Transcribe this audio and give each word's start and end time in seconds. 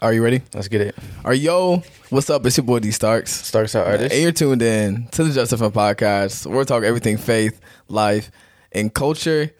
Are 0.00 0.12
you 0.12 0.22
ready? 0.22 0.42
Let's 0.52 0.68
get 0.68 0.80
it. 0.80 0.94
Are 1.24 1.32
yo, 1.34 1.82
what's 2.10 2.28
up? 2.28 2.44
It's 2.44 2.56
your 2.56 2.64
boy 2.64 2.80
D 2.80 2.90
Starks. 2.90 3.30
Starks 3.32 3.74
our 3.74 3.84
artist. 3.84 4.12
And 4.12 4.22
you're 4.22 4.32
tuned 4.32 4.60
in 4.62 5.06
to 5.12 5.24
the 5.24 5.32
Justify 5.32 5.68
Podcast. 5.68 6.46
We're 6.46 6.64
talking 6.64 6.86
everything 6.86 7.16
faith, 7.16 7.60
life, 7.88 8.30
and 8.72 8.92
culture. 8.92 9.50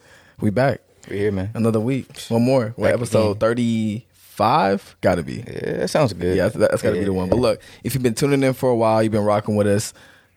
We 0.40 0.50
back. 0.50 0.80
We're 1.08 1.16
here, 1.16 1.32
man. 1.32 1.50
Another 1.54 1.80
week. 1.80 2.08
One 2.28 2.42
more. 2.42 2.74
What, 2.76 2.92
episode 2.92 3.40
35? 3.40 4.96
Gotta 5.00 5.22
be. 5.22 5.36
Yeah, 5.36 5.72
that 5.78 5.88
sounds 5.88 6.12
good. 6.12 6.36
Yeah, 6.36 6.48
that- 6.48 6.58
that's 6.58 6.82
got 6.82 6.90
to 6.92 6.98
be 6.98 7.04
the 7.04 7.12
one. 7.12 7.28
But 7.30 7.38
look, 7.38 7.60
if 7.84 7.94
you've 7.94 8.02
been 8.02 8.14
tuning 8.14 8.42
in 8.42 8.52
for 8.52 8.68
a 8.68 8.76
while, 8.76 9.02
you've 9.02 9.12
been 9.12 9.24
rocking 9.24 9.56
with 9.56 9.66
us. 9.66 9.94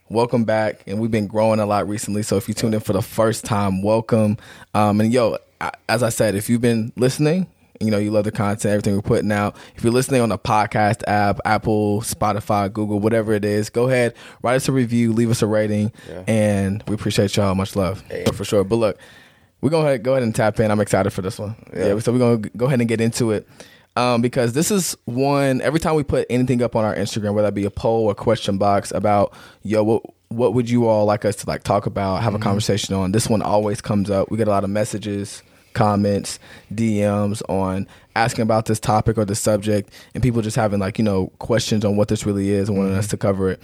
Welcome 0.09 0.43
back, 0.45 0.81
and 0.87 0.99
we've 0.99 1.11
been 1.11 1.27
growing 1.27 1.59
a 1.59 1.65
lot 1.65 1.87
recently. 1.87 2.23
So 2.23 2.37
if 2.37 2.47
you 2.47 2.53
tuned 2.53 2.73
in 2.73 2.79
for 2.79 2.93
the 2.93 3.01
first 3.01 3.45
time, 3.45 3.83
welcome. 3.83 4.37
Um, 4.73 5.01
and 5.01 5.11
yo, 5.13 5.37
I, 5.61 5.71
as 5.87 6.01
I 6.03 6.09
said, 6.09 6.35
if 6.35 6.49
you've 6.49 6.61
been 6.61 6.91
listening, 6.95 7.45
you 7.79 7.91
know 7.91 7.97
you 7.97 8.11
love 8.11 8.25
the 8.25 8.31
content, 8.31 8.65
everything 8.71 8.95
we're 8.95 9.01
putting 9.01 9.31
out. 9.31 9.55
If 9.75 9.83
you're 9.83 9.93
listening 9.93 10.21
on 10.21 10.31
a 10.31 10.37
podcast 10.37 11.03
app, 11.07 11.39
Apple, 11.45 12.01
Spotify, 12.01 12.71
Google, 12.71 12.99
whatever 12.99 13.33
it 13.33 13.45
is, 13.45 13.69
go 13.69 13.87
ahead, 13.87 14.13
write 14.43 14.55
us 14.55 14.67
a 14.67 14.71
review, 14.71 15.13
leave 15.13 15.29
us 15.31 15.41
a 15.41 15.47
rating, 15.47 15.91
Yeah. 16.09 16.23
and 16.27 16.83
we 16.87 16.95
appreciate 16.95 17.35
y'all. 17.37 17.55
Much 17.55 17.75
love 17.75 18.03
Hey. 18.09 18.25
for 18.33 18.43
sure. 18.43 18.63
But 18.63 18.75
look, 18.77 18.97
we're 19.61 19.69
gonna 19.69 19.97
go 19.97 20.11
ahead 20.13 20.23
and 20.23 20.33
tap 20.35 20.59
in. 20.59 20.71
I'm 20.71 20.79
excited 20.79 21.11
for 21.11 21.21
this 21.21 21.39
one. 21.39 21.55
Yeah. 21.75 21.93
Yeah. 21.93 21.99
so 21.99 22.11
we're 22.11 22.19
gonna 22.19 22.37
go 22.57 22.65
ahead 22.67 22.79
and 22.79 22.87
get 22.89 23.01
into 23.01 23.31
it. 23.31 23.47
Um, 23.95 24.21
because 24.21 24.53
this 24.53 24.71
is 24.71 24.95
one 25.05 25.61
every 25.61 25.79
time 25.79 25.95
we 25.95 26.03
put 26.03 26.25
anything 26.29 26.61
up 26.61 26.75
on 26.75 26.85
our 26.85 26.95
Instagram, 26.95 27.33
whether 27.33 27.47
that 27.47 27.53
be 27.53 27.65
a 27.65 27.71
poll 27.71 28.05
or 28.05 28.15
question 28.15 28.57
box 28.57 28.91
about 28.91 29.33
yo, 29.63 29.83
what 29.83 30.03
what 30.29 30.53
would 30.53 30.69
you 30.69 30.85
all 30.87 31.05
like 31.05 31.25
us 31.25 31.35
to 31.37 31.47
like 31.47 31.63
talk 31.63 31.85
about, 31.87 32.21
have 32.21 32.35
a 32.35 32.39
conversation 32.39 32.93
on? 32.93 33.11
This 33.13 33.27
one 33.27 33.41
always 33.41 33.81
comes 33.81 34.09
up. 34.11 34.29
We 34.29 34.37
get 34.37 34.47
a 34.47 34.51
lot 34.51 34.63
of 34.63 34.69
messages, 34.69 35.41
comments, 35.73 36.39
DMs 36.73 37.41
on 37.49 37.87
asking 38.15 38.43
about 38.43 38.65
this 38.65 38.79
topic 38.79 39.17
or 39.17 39.25
the 39.25 39.35
subject, 39.35 39.91
and 40.13 40.21
people 40.23 40.41
just 40.41 40.55
having 40.55 40.79
like 40.79 40.97
you 40.97 41.03
know 41.03 41.27
questions 41.39 41.85
on 41.85 41.97
what 41.97 42.07
this 42.07 42.25
really 42.25 42.49
is 42.49 42.69
and 42.69 42.77
wanting 42.77 42.95
us 42.95 43.05
mm-hmm. 43.05 43.11
to 43.11 43.17
cover 43.17 43.49
it. 43.49 43.61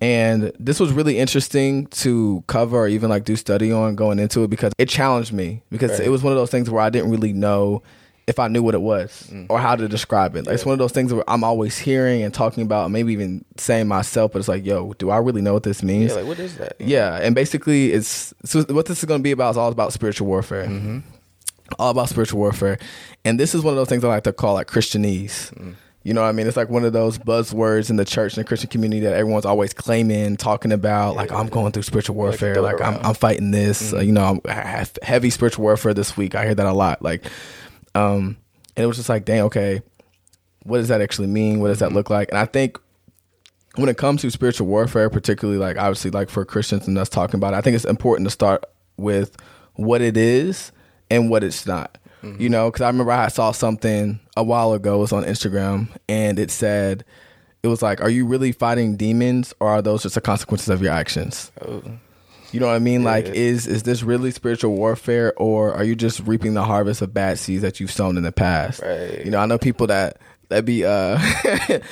And 0.00 0.52
this 0.58 0.78
was 0.78 0.92
really 0.92 1.18
interesting 1.18 1.86
to 1.86 2.44
cover 2.48 2.76
or 2.76 2.88
even 2.88 3.08
like 3.08 3.24
do 3.24 3.36
study 3.36 3.72
on 3.72 3.96
going 3.96 4.18
into 4.18 4.42
it 4.44 4.48
because 4.48 4.72
it 4.78 4.88
challenged 4.88 5.32
me 5.32 5.62
because 5.70 5.92
Right. 5.92 6.02
it 6.02 6.10
was 6.10 6.22
one 6.22 6.32
of 6.32 6.38
those 6.38 6.50
things 6.50 6.68
where 6.68 6.82
I 6.82 6.90
didn't 6.90 7.10
really 7.10 7.32
know 7.32 7.82
if 8.26 8.40
I 8.40 8.48
knew 8.48 8.62
what 8.62 8.74
it 8.74 8.80
was 8.80 9.28
mm. 9.32 9.46
or 9.48 9.58
how 9.60 9.76
to 9.76 9.88
describe 9.88 10.34
it. 10.34 10.46
Like, 10.46 10.54
It's 10.54 10.66
one 10.66 10.72
of 10.72 10.78
those 10.80 10.92
things 10.92 11.14
where 11.14 11.24
I'm 11.28 11.44
always 11.44 11.78
hearing 11.78 12.22
and 12.22 12.34
talking 12.34 12.64
about, 12.64 12.90
maybe 12.90 13.12
even 13.12 13.44
saying 13.56 13.86
myself, 13.86 14.32
but 14.32 14.40
it's 14.40 14.48
like, 14.48 14.66
yo, 14.66 14.94
do 14.94 15.10
I 15.10 15.18
really 15.18 15.42
know 15.42 15.54
what 15.54 15.62
this 15.62 15.82
means? 15.82 16.10
Yeah, 16.10 16.18
like 16.18 16.26
what 16.26 16.38
is 16.40 16.56
that? 16.56 16.74
Yeah, 16.80 17.18
and 17.22 17.34
basically, 17.34 17.92
it's 17.92 18.34
so 18.44 18.64
what 18.64 18.86
this 18.86 18.98
is 18.98 19.04
going 19.04 19.20
to 19.20 19.22
be 19.22 19.30
about 19.30 19.50
is 19.50 19.56
all 19.56 19.70
about 19.70 19.92
spiritual 19.92 20.26
warfare. 20.26 20.66
Mm-hmm. 20.66 20.98
All 21.78 21.90
about 21.90 22.08
spiritual 22.08 22.38
warfare, 22.38 22.78
and 23.24 23.40
this 23.40 23.54
is 23.54 23.62
one 23.62 23.72
of 23.72 23.76
those 23.76 23.88
things 23.88 24.04
I 24.04 24.08
like 24.08 24.24
to 24.24 24.32
call 24.32 24.54
like 24.54 24.68
Christianese. 24.68 25.74
You 26.04 26.14
know 26.14 26.22
what 26.22 26.28
I 26.28 26.32
mean? 26.32 26.46
It's 26.46 26.56
like 26.56 26.68
one 26.68 26.84
of 26.84 26.92
those 26.92 27.18
buzzwords 27.18 27.90
in 27.90 27.96
the 27.96 28.04
church 28.04 28.34
and 28.36 28.44
the 28.44 28.46
Christian 28.46 28.70
community 28.70 29.00
that 29.00 29.14
everyone's 29.14 29.44
always 29.44 29.74
claiming, 29.74 30.36
talking 30.36 30.70
about. 30.70 31.16
Like 31.16 31.32
I'm 31.32 31.48
going 31.48 31.72
through 31.72 31.82
spiritual 31.82 32.14
warfare. 32.14 32.54
it 32.54 32.60
Like, 32.62 32.80
I'm. 32.80 33.04
I'm 33.04 33.14
fighting 33.14 33.50
this. 33.50 33.92
Uh, 33.92 33.98
you 33.98 34.12
know, 34.12 34.40
I 34.46 34.52
have 34.52 34.96
heavy 35.02 35.30
spiritual 35.30 35.64
warfare 35.64 35.94
this 35.94 36.16
week. 36.16 36.36
I 36.36 36.44
hear 36.44 36.54
that 36.54 36.66
a 36.66 36.72
lot. 36.72 37.02
Like, 37.02 37.24
um, 37.96 38.36
and 38.76 38.84
it 38.84 38.86
was 38.86 38.98
just 38.98 39.08
like, 39.08 39.24
dang, 39.24 39.40
okay, 39.40 39.82
what 40.62 40.78
does 40.78 40.88
that 40.88 41.00
actually 41.00 41.26
mean? 41.26 41.58
What 41.58 41.68
does 41.68 41.80
that 41.80 41.92
look 41.92 42.08
like? 42.08 42.28
And 42.28 42.38
I 42.38 42.44
think 42.44 42.78
when 43.74 43.88
it 43.88 43.96
comes 43.96 44.22
to 44.22 44.30
spiritual 44.30 44.66
warfare, 44.66 45.10
particularly 45.10 45.58
like 45.58 45.76
obviously 45.76 46.10
like 46.10 46.30
for 46.30 46.44
Christians 46.44 46.86
and 46.86 46.96
us 46.98 47.08
talking 47.08 47.38
about 47.38 47.54
it, 47.54 47.56
I 47.56 47.60
think 47.62 47.74
it's 47.74 47.84
important 47.84 48.26
to 48.26 48.30
start 48.30 48.64
with 48.96 49.36
what 49.74 50.00
it 50.00 50.16
is 50.16 50.72
and 51.10 51.30
what 51.30 51.44
it's 51.44 51.66
not. 51.66 51.98
You 52.40 52.48
know, 52.48 52.68
because 52.72 52.80
I 52.82 52.88
remember 52.88 53.12
I 53.12 53.28
saw 53.28 53.52
something 53.52 54.18
a 54.36 54.42
while 54.42 54.72
ago. 54.72 54.96
It 54.96 54.98
was 54.98 55.12
on 55.12 55.22
Instagram, 55.22 55.86
and 56.08 56.40
it 56.40 56.50
said, 56.50 57.04
"It 57.62 57.68
was 57.68 57.82
like, 57.82 58.00
are 58.00 58.10
you 58.10 58.26
really 58.26 58.50
fighting 58.50 58.96
demons, 58.96 59.54
or 59.60 59.68
are 59.68 59.80
those 59.80 60.02
just 60.02 60.16
the 60.16 60.20
consequences 60.20 60.68
of 60.68 60.82
your 60.82 60.92
actions?" 60.92 61.52
Oh, 61.64 61.84
You 62.50 62.58
know 62.58 62.66
what 62.66 62.74
I 62.74 62.80
mean? 62.80 63.04
Like, 63.04 63.26
is 63.26 63.68
is 63.68 63.84
this 63.84 64.02
really 64.02 64.32
spiritual 64.32 64.74
warfare, 64.74 65.34
or 65.36 65.72
are 65.72 65.84
you 65.84 65.94
just 65.94 66.18
reaping 66.26 66.54
the 66.54 66.64
harvest 66.64 67.00
of 67.00 67.14
bad 67.14 67.38
seeds 67.38 67.62
that 67.62 67.78
you've 67.78 67.92
sown 67.92 68.16
in 68.16 68.24
the 68.24 68.32
past? 68.32 68.82
Right. 68.82 69.24
You 69.24 69.30
know, 69.30 69.38
I 69.38 69.46
know 69.46 69.56
people 69.58 69.86
that 69.86 70.16
that 70.48 70.64
be 70.64 70.84
uh 70.84 71.20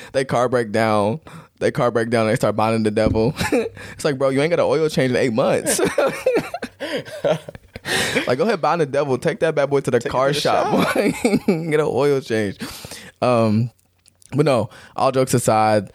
they 0.13 0.25
car 0.25 0.49
break 0.49 0.73
down, 0.73 1.21
they 1.61 1.71
car 1.71 1.93
break 1.93 2.11
down, 2.11 2.23
and 2.23 2.31
they 2.31 2.37
start 2.37 2.57
bonding 2.57 2.83
the 2.83 2.91
devil. 2.91 3.35
it's 3.53 4.05
like, 4.05 4.19
bro, 4.19 4.31
you 4.31 4.41
ain't 4.43 4.51
got 4.51 4.59
an 4.59 4.67
oil 4.67 4.89
change 4.89 5.11
in 5.11 5.17
eight 5.17 5.33
months. 5.33 5.81
like, 8.27 8.39
go 8.39 8.45
ahead, 8.45 8.61
bind 8.61 8.81
the 8.81 8.87
devil, 8.87 9.19
take 9.19 9.41
that 9.41 9.55
bad 9.55 9.71
boy 9.71 9.81
to 9.81 9.91
the 9.91 10.01
car 10.01 10.29
to 10.29 10.35
the 10.35 10.41
shop, 10.41 10.95
get 10.95 11.49
an 11.49 11.81
oil 11.81 12.21
change. 12.21 12.59
Um, 13.21 13.71
but 14.33 14.47
no, 14.47 14.71
all 14.97 15.13
jokes 15.13 15.35
aside, 15.35 15.93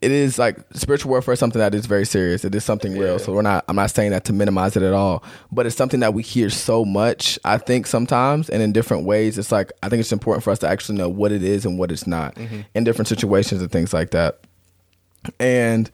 it 0.00 0.10
is 0.10 0.38
like 0.38 0.58
spiritual 0.72 1.10
warfare 1.10 1.34
is 1.34 1.40
something 1.40 1.60
that 1.60 1.74
is 1.74 1.86
very 1.86 2.06
serious. 2.06 2.44
It 2.44 2.54
is 2.54 2.64
something 2.64 2.98
real. 2.98 3.12
Yeah. 3.12 3.18
So 3.18 3.32
we're 3.32 3.42
not 3.42 3.64
I'm 3.68 3.76
not 3.76 3.90
saying 3.90 4.10
that 4.12 4.24
to 4.24 4.32
minimize 4.32 4.76
it 4.76 4.82
at 4.82 4.92
all. 4.92 5.22
But 5.50 5.66
it's 5.66 5.76
something 5.76 6.00
that 6.00 6.14
we 6.14 6.22
hear 6.22 6.50
so 6.50 6.84
much, 6.84 7.38
I 7.44 7.58
think 7.58 7.86
sometimes 7.86 8.48
and 8.48 8.62
in 8.62 8.72
different 8.72 9.04
ways. 9.04 9.38
It's 9.38 9.52
like 9.52 9.70
I 9.82 9.88
think 9.88 10.00
it's 10.00 10.12
important 10.12 10.44
for 10.44 10.50
us 10.50 10.58
to 10.60 10.68
actually 10.68 10.98
know 10.98 11.08
what 11.08 11.30
it 11.30 11.42
is 11.42 11.64
and 11.66 11.78
what 11.78 11.92
it's 11.92 12.06
not 12.06 12.36
in 12.74 12.84
different 12.84 13.08
situations 13.08 13.60
and 13.60 13.70
things 13.70 13.92
like 13.92 14.10
that. 14.10 14.40
And 15.38 15.90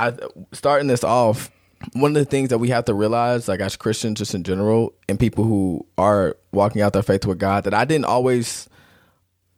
I 0.00 0.14
starting 0.52 0.88
this 0.88 1.04
off, 1.04 1.50
one 1.92 2.10
of 2.10 2.14
the 2.14 2.24
things 2.24 2.48
that 2.48 2.58
we 2.58 2.68
have 2.68 2.84
to 2.86 2.94
realize, 2.94 3.48
like 3.48 3.60
as 3.60 3.76
Christians, 3.76 4.18
just 4.18 4.34
in 4.34 4.42
general, 4.42 4.94
and 5.08 5.18
people 5.18 5.44
who 5.44 5.86
are 5.96 6.36
walking 6.52 6.82
out 6.82 6.92
their 6.92 7.02
faith 7.02 7.24
with 7.24 7.38
God, 7.38 7.64
that 7.64 7.74
I 7.74 7.84
didn't 7.84 8.06
always, 8.06 8.68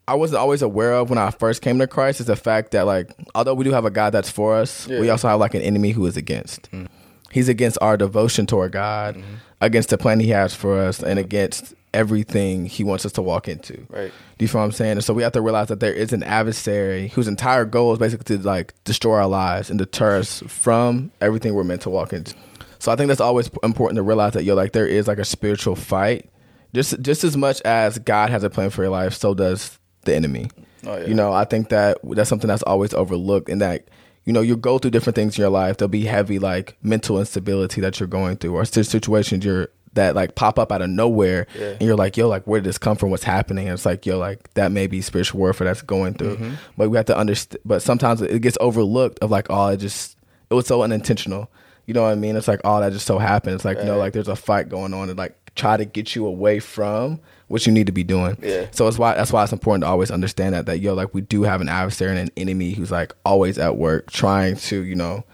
I 0.06 0.14
wasn't 0.14 0.41
always 0.41 0.62
aware 0.62 0.92
of 0.92 1.10
when 1.10 1.19
I 1.19 1.31
first 1.31 1.62
came 1.62 1.78
to 1.78 1.86
Christ, 1.86 2.20
is 2.20 2.26
the 2.26 2.36
fact 2.36 2.72
that 2.72 2.86
like, 2.86 3.10
although 3.34 3.54
we 3.54 3.64
do 3.64 3.72
have 3.72 3.84
a 3.84 3.91
God 3.91 4.10
that's 4.10 4.31
for 4.31 4.56
us, 4.56 4.86
we 4.86 5.08
also 5.08 5.28
have 5.28 5.41
like 5.41 5.54
an 5.54 5.62
enemy 5.62 5.92
who 5.92 6.06
is 6.06 6.16
against. 6.16 6.70
Mm. 6.72 6.88
He's 7.31 7.48
against 7.48 7.78
our 7.81 7.97
devotion 7.97 8.47
toward 8.47 8.72
God, 8.72 9.16
mm-hmm. 9.16 9.34
against 9.60 9.91
the 9.91 9.98
plan 9.98 10.20
He 10.20 10.31
has 10.31 10.54
for 10.54 10.78
us, 10.78 11.02
and 11.02 11.19
against 11.19 11.75
everything 11.92 12.66
He 12.66 12.84
wants 12.84 13.04
us 13.06 13.12
to 13.12 13.22
walk 13.22 13.48
into. 13.48 13.86
right. 13.90 14.12
Do 14.38 14.44
you 14.44 14.48
feel 14.48 14.60
what 14.60 14.66
I'm 14.66 14.72
saying? 14.72 14.92
And 14.92 15.04
so 15.04 15.12
we 15.12 15.22
have 15.22 15.32
to 15.32 15.42
realize 15.42 15.68
that 15.68 15.80
there 15.80 15.92
is 15.92 16.12
an 16.12 16.22
adversary 16.22 17.08
whose 17.08 17.28
entire 17.28 17.64
goal 17.64 17.92
is 17.92 17.98
basically 17.98 18.38
to 18.38 18.42
like 18.42 18.74
destroy 18.84 19.16
our 19.16 19.26
lives 19.26 19.68
and 19.70 19.78
deter 19.78 20.18
us 20.18 20.42
from 20.46 21.10
everything 21.20 21.54
we're 21.54 21.64
meant 21.64 21.82
to 21.82 21.90
walk 21.90 22.12
into. 22.12 22.34
So 22.78 22.90
I 22.90 22.96
think 22.96 23.08
that's 23.08 23.20
always 23.20 23.50
important 23.62 23.96
to 23.96 24.02
realize 24.02 24.32
that 24.32 24.44
yo, 24.44 24.54
like 24.54 24.72
there 24.72 24.86
is 24.86 25.06
like 25.06 25.18
a 25.18 25.24
spiritual 25.24 25.76
fight. 25.76 26.30
Just 26.72 27.00
just 27.02 27.24
as 27.24 27.36
much 27.36 27.60
as 27.62 27.98
God 27.98 28.30
has 28.30 28.44
a 28.44 28.50
plan 28.50 28.70
for 28.70 28.82
your 28.82 28.92
life, 28.92 29.12
so 29.12 29.34
does 29.34 29.78
the 30.04 30.14
enemy. 30.14 30.50
Oh, 30.86 30.96
yeah. 30.96 31.06
You 31.06 31.14
know, 31.14 31.32
I 31.32 31.44
think 31.44 31.68
that 31.68 31.98
that's 32.04 32.30
something 32.30 32.48
that's 32.48 32.62
always 32.62 32.94
overlooked 32.94 33.50
and 33.50 33.60
that 33.60 33.88
you 34.24 34.32
know, 34.32 34.40
you 34.42 34.56
go 34.56 34.78
through 34.78 34.90
different 34.92 35.16
things 35.16 35.36
in 35.36 35.42
your 35.42 35.50
life. 35.50 35.78
There'll 35.78 35.88
be 35.88 36.04
heavy 36.04 36.38
like 36.38 36.76
mental 36.82 37.18
instability 37.18 37.80
that 37.80 37.98
you're 37.98 38.06
going 38.06 38.36
through 38.36 38.54
or 38.54 38.64
situations 38.64 39.44
you're 39.44 39.68
that 39.94 40.14
like 40.14 40.34
pop 40.34 40.58
up 40.58 40.70
out 40.70 40.82
of 40.82 40.88
nowhere 40.90 41.46
Yeah. 41.58 41.70
and 41.70 41.82
you're 41.82 41.96
like, 41.96 42.16
yo, 42.16 42.28
like 42.28 42.46
where 42.46 42.60
did 42.60 42.68
this 42.68 42.78
come 42.78 42.96
from? 42.96 43.10
What's 43.10 43.24
happening? 43.24 43.66
And 43.66 43.74
it's 43.74 43.84
like, 43.86 44.06
yo, 44.06 44.18
like 44.18 44.52
that 44.54 44.70
may 44.72 44.86
be 44.86 45.00
spiritual 45.00 45.40
warfare 45.40 45.66
that's 45.66 45.82
going 45.82 46.14
through. 46.14 46.36
Mm-hmm. 46.36 46.54
But 46.76 46.90
we 46.90 46.96
have 46.96 47.06
to 47.06 47.16
understand 47.16 47.60
but 47.64 47.82
sometimes 47.82 48.22
it 48.22 48.40
gets 48.40 48.56
overlooked 48.60 49.18
of 49.20 49.30
like, 49.30 49.46
oh, 49.50 49.68
it 49.68 49.78
just 49.78 50.16
it 50.48 50.54
was 50.54 50.66
so 50.66 50.82
unintentional. 50.82 51.50
You 51.86 51.94
know 51.94 52.02
what 52.02 52.12
I 52.12 52.14
mean? 52.14 52.36
It's 52.36 52.46
like, 52.46 52.60
oh, 52.64 52.80
that 52.80 52.92
just 52.92 53.06
so 53.06 53.18
happened. 53.18 53.56
It's 53.56 53.64
like, 53.64 53.78
no, 53.82 53.98
like 53.98 54.12
there's 54.12 54.28
a 54.28 54.36
fight 54.36 54.68
going 54.68 54.94
on 54.94 55.08
and 55.08 55.18
like 55.18 55.36
try 55.56 55.76
to 55.76 55.84
get 55.84 56.14
you 56.14 56.24
away 56.26 56.60
from 56.60 57.18
what 57.48 57.66
you 57.66 57.72
need 57.72 57.86
to 57.86 57.92
be 57.92 58.04
doing. 58.04 58.36
Yeah. 58.40 58.66
So 58.70 58.86
it's 58.86 58.96
why 58.98 59.14
that's 59.14 59.32
why 59.32 59.42
it's 59.42 59.52
important 59.52 59.82
to 59.82 59.88
always 59.88 60.12
understand 60.12 60.54
that 60.54 60.66
that 60.66 60.78
yo 60.78 60.94
like 60.94 61.12
we 61.12 61.20
do 61.20 61.42
have 61.42 61.60
an 61.60 61.68
adversary 61.68 62.10
and 62.10 62.20
an 62.20 62.30
enemy 62.36 62.72
who's 62.74 62.92
like 62.92 63.12
always 63.24 63.58
at 63.58 63.76
work 63.76 64.08
trying 64.12 64.54
to 64.54 64.82
you 64.84 64.94
know 64.94 65.24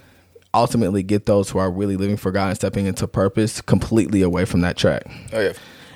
ultimately 0.57 1.03
get 1.03 1.27
those 1.27 1.51
who 1.51 1.59
are 1.59 1.71
really 1.71 1.97
living 1.97 2.17
for 2.17 2.33
God 2.33 2.49
and 2.49 2.57
stepping 2.57 2.87
into 2.87 3.07
purpose 3.07 3.61
completely 3.61 4.23
away 4.23 4.45
from 4.45 4.63
that 4.63 4.77
track. 4.77 5.03
Oh 5.33 5.41
yeah. 5.41 5.53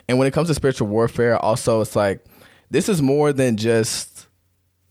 And 0.08 0.18
when 0.18 0.28
it 0.28 0.32
comes 0.32 0.48
to 0.48 0.54
spiritual 0.54 0.88
warfare, 0.88 1.38
also 1.38 1.80
it's 1.80 1.96
like 1.96 2.24
this 2.70 2.88
is 2.88 3.00
more 3.00 3.32
than 3.32 3.56
just 3.56 4.26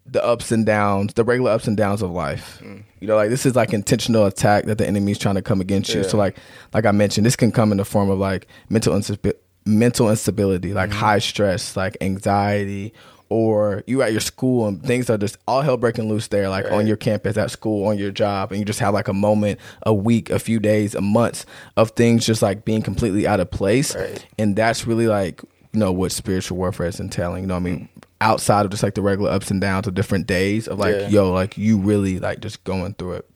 the 0.06 0.24
ups 0.26 0.52
and 0.52 0.66
downs, 0.66 1.14
the 1.14 1.24
regular 1.24 1.52
ups 1.52 1.68
and 1.68 1.78
downs 1.78 2.02
of 2.02 2.12
life. 2.12 2.60
Mm. 2.64 2.84
You 3.00 3.08
know, 3.08 3.16
like 3.16 3.30
this 3.30 3.46
is 3.46 3.56
like 3.56 3.74
intentional 3.74 4.26
attack 4.26 4.66
that 4.66 4.78
the 4.78 4.88
enemy 4.88 5.12
is 5.12 5.20
trying 5.20 5.36
to 5.36 5.42
come 5.42 5.62
against 5.62 5.94
you. 5.94 6.02
Yeah. 6.02 6.08
So 6.08 6.18
like 6.18 6.38
like 6.74 6.86
I 6.86 6.92
mentioned, 6.92 7.26
this 7.26 7.36
can 7.36 7.52
come 7.52 7.72
in 7.72 7.78
the 7.78 7.86
form 7.86 8.10
of 8.10 8.18
like 8.18 8.48
mental 8.70 8.94
instabi- 8.94 9.38
mental 9.66 10.10
instability, 10.10 10.74
like 10.74 10.90
mm-hmm. 10.90 11.00
high 11.00 11.20
stress, 11.20 11.78
like 11.78 11.96
anxiety, 12.02 12.94
or 13.30 13.84
you 13.86 14.02
at 14.02 14.12
your 14.12 14.22
school 14.22 14.68
and 14.68 14.84
things 14.84 15.10
are 15.10 15.18
just 15.18 15.38
all 15.48 15.62
hell 15.62 15.78
breaking 15.78 16.10
loose 16.10 16.28
there, 16.28 16.50
like 16.50 16.70
on 16.72 16.88
your 16.88 16.98
campus, 16.98 17.38
at 17.38 17.52
school, 17.52 17.88
on 17.88 17.98
your 17.98 18.12
job, 18.12 18.52
and 18.52 18.60
you 18.60 18.66
just 18.66 18.80
have 18.80 18.94
like 18.94 19.08
a 19.08 19.14
moment, 19.14 19.60
a 19.84 19.94
week, 19.94 20.30
a 20.32 20.40
few 20.40 20.60
days, 20.60 20.96
a 20.96 21.02
month 21.02 21.46
of 21.78 21.92
things 21.92 22.26
just 22.26 22.42
like 22.42 22.66
being 22.66 22.82
completely 22.82 23.28
out 23.28 23.40
of 23.40 23.52
place. 23.52 23.96
Right. 23.96 24.26
And 24.38 24.56
that's 24.56 24.88
really 24.88 25.08
like, 25.08 25.42
you 25.74 25.80
know, 25.80 25.92
what 25.92 26.12
spiritual 26.12 26.58
warfare 26.58 26.88
is 26.88 27.00
entailing. 27.00 27.44
You 27.44 27.48
know 27.48 27.54
what 27.54 27.60
I 27.62 27.64
mean? 27.64 27.90
Outside 28.22 28.66
of 28.66 28.72
just 28.72 28.84
like 28.84 28.96
the 28.96 29.02
regular 29.02 29.30
ups 29.32 29.52
and 29.52 29.62
downs 29.62 29.88
of 29.88 29.94
different 29.94 30.26
days 30.26 30.68
of 30.68 30.80
like, 30.80 30.96
Yeah. 30.96 31.08
yo, 31.10 31.32
like 31.32 31.58
you 31.58 31.78
really 31.78 32.20
like 32.20 32.40
just 32.40 32.64
going 32.64 32.96
through 32.96 33.14
it. 33.14 33.30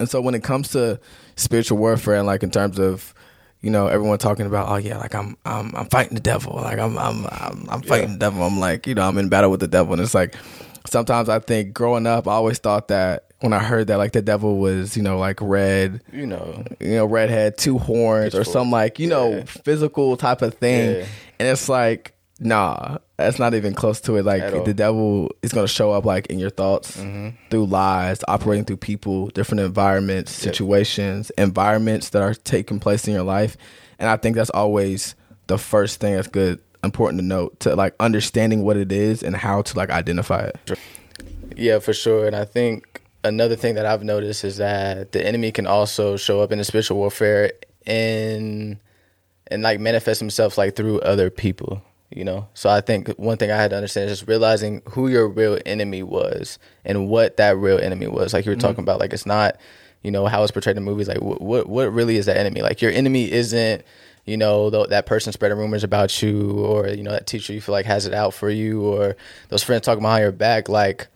And 0.00 0.08
so 0.08 0.20
when 0.20 0.34
it 0.34 0.42
comes 0.42 0.70
to 0.70 0.98
spiritual 1.36 1.78
warfare 1.78 2.16
and 2.16 2.26
like 2.26 2.42
in 2.42 2.50
terms 2.50 2.78
of, 2.78 3.14
you 3.62 3.70
know, 3.70 3.86
everyone 3.86 4.18
talking 4.18 4.46
about, 4.46 4.68
oh 4.68 4.76
yeah, 4.76 4.98
like 4.98 5.14
I'm 5.14 5.36
I'm 5.44 5.74
I'm 5.76 5.86
fighting 5.86 6.14
the 6.14 6.20
devil. 6.20 6.54
Like 6.54 6.78
I'm 6.78 6.96
I'm 6.98 7.26
I'm, 7.26 7.66
I'm 7.68 7.82
fighting 7.82 8.12
the 8.12 8.18
devil. 8.18 8.42
I'm 8.42 8.58
like, 8.58 8.86
you 8.86 8.94
know, 8.94 9.06
I'm 9.06 9.18
in 9.18 9.28
battle 9.28 9.50
with 9.50 9.60
the 9.60 9.68
devil. 9.68 9.92
And 9.92 10.02
it's 10.02 10.14
like 10.14 10.34
sometimes 10.86 11.28
I 11.28 11.38
think 11.40 11.74
growing 11.74 12.06
up, 12.06 12.26
I 12.26 12.32
always 12.32 12.58
thought 12.58 12.88
that 12.88 13.26
when 13.40 13.52
I 13.52 13.58
heard 13.58 13.86
that 13.88 13.96
like 13.96 14.12
the 14.12 14.22
devil 14.22 14.58
was, 14.58 14.96
you 14.96 15.02
know, 15.02 15.18
like 15.18 15.40
red, 15.40 16.02
You 16.12 16.26
know. 16.26 16.64
you 16.78 16.96
know, 16.96 17.06
red 17.06 17.30
had 17.30 17.58
two 17.58 17.78
horns 17.78 18.34
or 18.34 18.44
some 18.44 18.70
like, 18.70 18.98
you 18.98 19.08
know, 19.08 19.42
physical 19.46 20.16
type 20.16 20.42
of 20.42 20.54
thing. 20.54 20.96
Yeah. 20.96 21.06
And 21.38 21.48
it's 21.48 21.68
like, 21.68 22.12
nah, 22.38 22.98
that's 23.20 23.38
not 23.38 23.54
even 23.54 23.74
close 23.74 24.00
to 24.02 24.16
it. 24.16 24.24
Like. 24.24 24.42
Mm-hmm. 24.42 24.64
the 24.64 24.74
devil 24.74 25.30
is 25.42 25.52
gonna 25.52 25.68
show 25.68 25.92
up 25.92 26.04
like 26.04 26.26
in 26.26 26.38
your 26.38 26.50
thoughts 26.50 26.96
through 27.50 27.66
lies, 27.66 28.20
operating 28.28 28.64
through 28.64 28.78
people, 28.78 29.28
different 29.28 29.60
environments, 29.60 30.32
situations, 30.32 31.30
environments 31.38 32.10
that 32.10 32.22
are 32.22 32.34
taking 32.34 32.80
place 32.80 33.06
in 33.06 33.14
your 33.14 33.22
life. 33.22 33.56
And 33.98 34.08
I 34.08 34.16
think 34.16 34.36
that's 34.36 34.50
always 34.50 35.14
the 35.46 35.58
first 35.58 36.00
thing 36.00 36.14
that's 36.14 36.28
good 36.28 36.60
important 36.82 37.20
to 37.20 37.26
note 37.26 37.60
to 37.60 37.76
like 37.76 37.94
understanding 38.00 38.62
what 38.62 38.76
it 38.76 38.90
is 38.92 39.22
and 39.22 39.36
how 39.36 39.62
to 39.62 39.76
like 39.76 39.90
identify 39.90 40.40
it. 40.40 40.78
Yeah, 41.56 41.78
for 41.78 41.92
sure. 41.92 42.26
And 42.26 42.34
I 42.34 42.44
think 42.44 43.02
another 43.24 43.56
thing 43.56 43.74
that 43.74 43.86
I've 43.86 44.02
noticed 44.02 44.44
is 44.44 44.56
that 44.56 45.12
the 45.12 45.24
enemy 45.24 45.52
can 45.52 45.66
also 45.66 46.16
show 46.16 46.40
up 46.40 46.52
in 46.52 46.58
the 46.58 46.64
spiritual 46.64 46.96
warfare 46.96 47.52
and 47.86 48.78
and 49.48 49.62
like 49.62 49.80
manifest 49.80 50.20
himself 50.20 50.56
like 50.56 50.76
through 50.76 51.00
other 51.00 51.30
people. 51.30 51.82
You 52.10 52.24
know, 52.24 52.48
so 52.54 52.68
I 52.68 52.80
think 52.80 53.08
one 53.18 53.36
thing 53.36 53.52
I 53.52 53.56
had 53.56 53.70
to 53.70 53.76
understand 53.76 54.10
is 54.10 54.18
just 54.18 54.28
realizing 54.28 54.82
who 54.90 55.06
your 55.06 55.28
real 55.28 55.60
enemy 55.64 56.02
was 56.02 56.58
and 56.84 57.08
what 57.08 57.36
that 57.36 57.56
real 57.56 57.78
enemy 57.78 58.08
was. 58.08 58.34
Like 58.34 58.44
you 58.44 58.50
were 58.50 58.56
mm-hmm. 58.56 58.66
talking 58.66 58.82
about, 58.82 58.98
like 58.98 59.12
it's 59.12 59.26
not, 59.26 59.56
you 60.02 60.10
know, 60.10 60.26
how 60.26 60.42
it's 60.42 60.50
portrayed 60.50 60.76
in 60.76 60.82
movies. 60.82 61.06
Like 61.06 61.20
what 61.20 61.40
what, 61.40 61.68
what 61.68 61.92
really 61.92 62.16
is 62.16 62.26
that 62.26 62.36
enemy? 62.36 62.62
Like 62.62 62.82
your 62.82 62.90
enemy 62.90 63.30
isn't, 63.30 63.84
you 64.24 64.36
know, 64.36 64.70
th- 64.70 64.88
that 64.88 65.06
person 65.06 65.32
spreading 65.32 65.56
rumors 65.56 65.84
about 65.84 66.20
you, 66.20 66.58
or 66.64 66.88
you 66.88 67.04
know 67.04 67.12
that 67.12 67.28
teacher 67.28 67.52
you 67.52 67.60
feel 67.60 67.74
like 67.74 67.86
has 67.86 68.06
it 68.06 68.12
out 68.12 68.34
for 68.34 68.50
you, 68.50 68.82
or 68.82 69.16
those 69.48 69.62
friends 69.62 69.82
talking 69.82 70.02
behind 70.02 70.22
your 70.22 70.32
back. 70.32 70.68
Like 70.68 71.06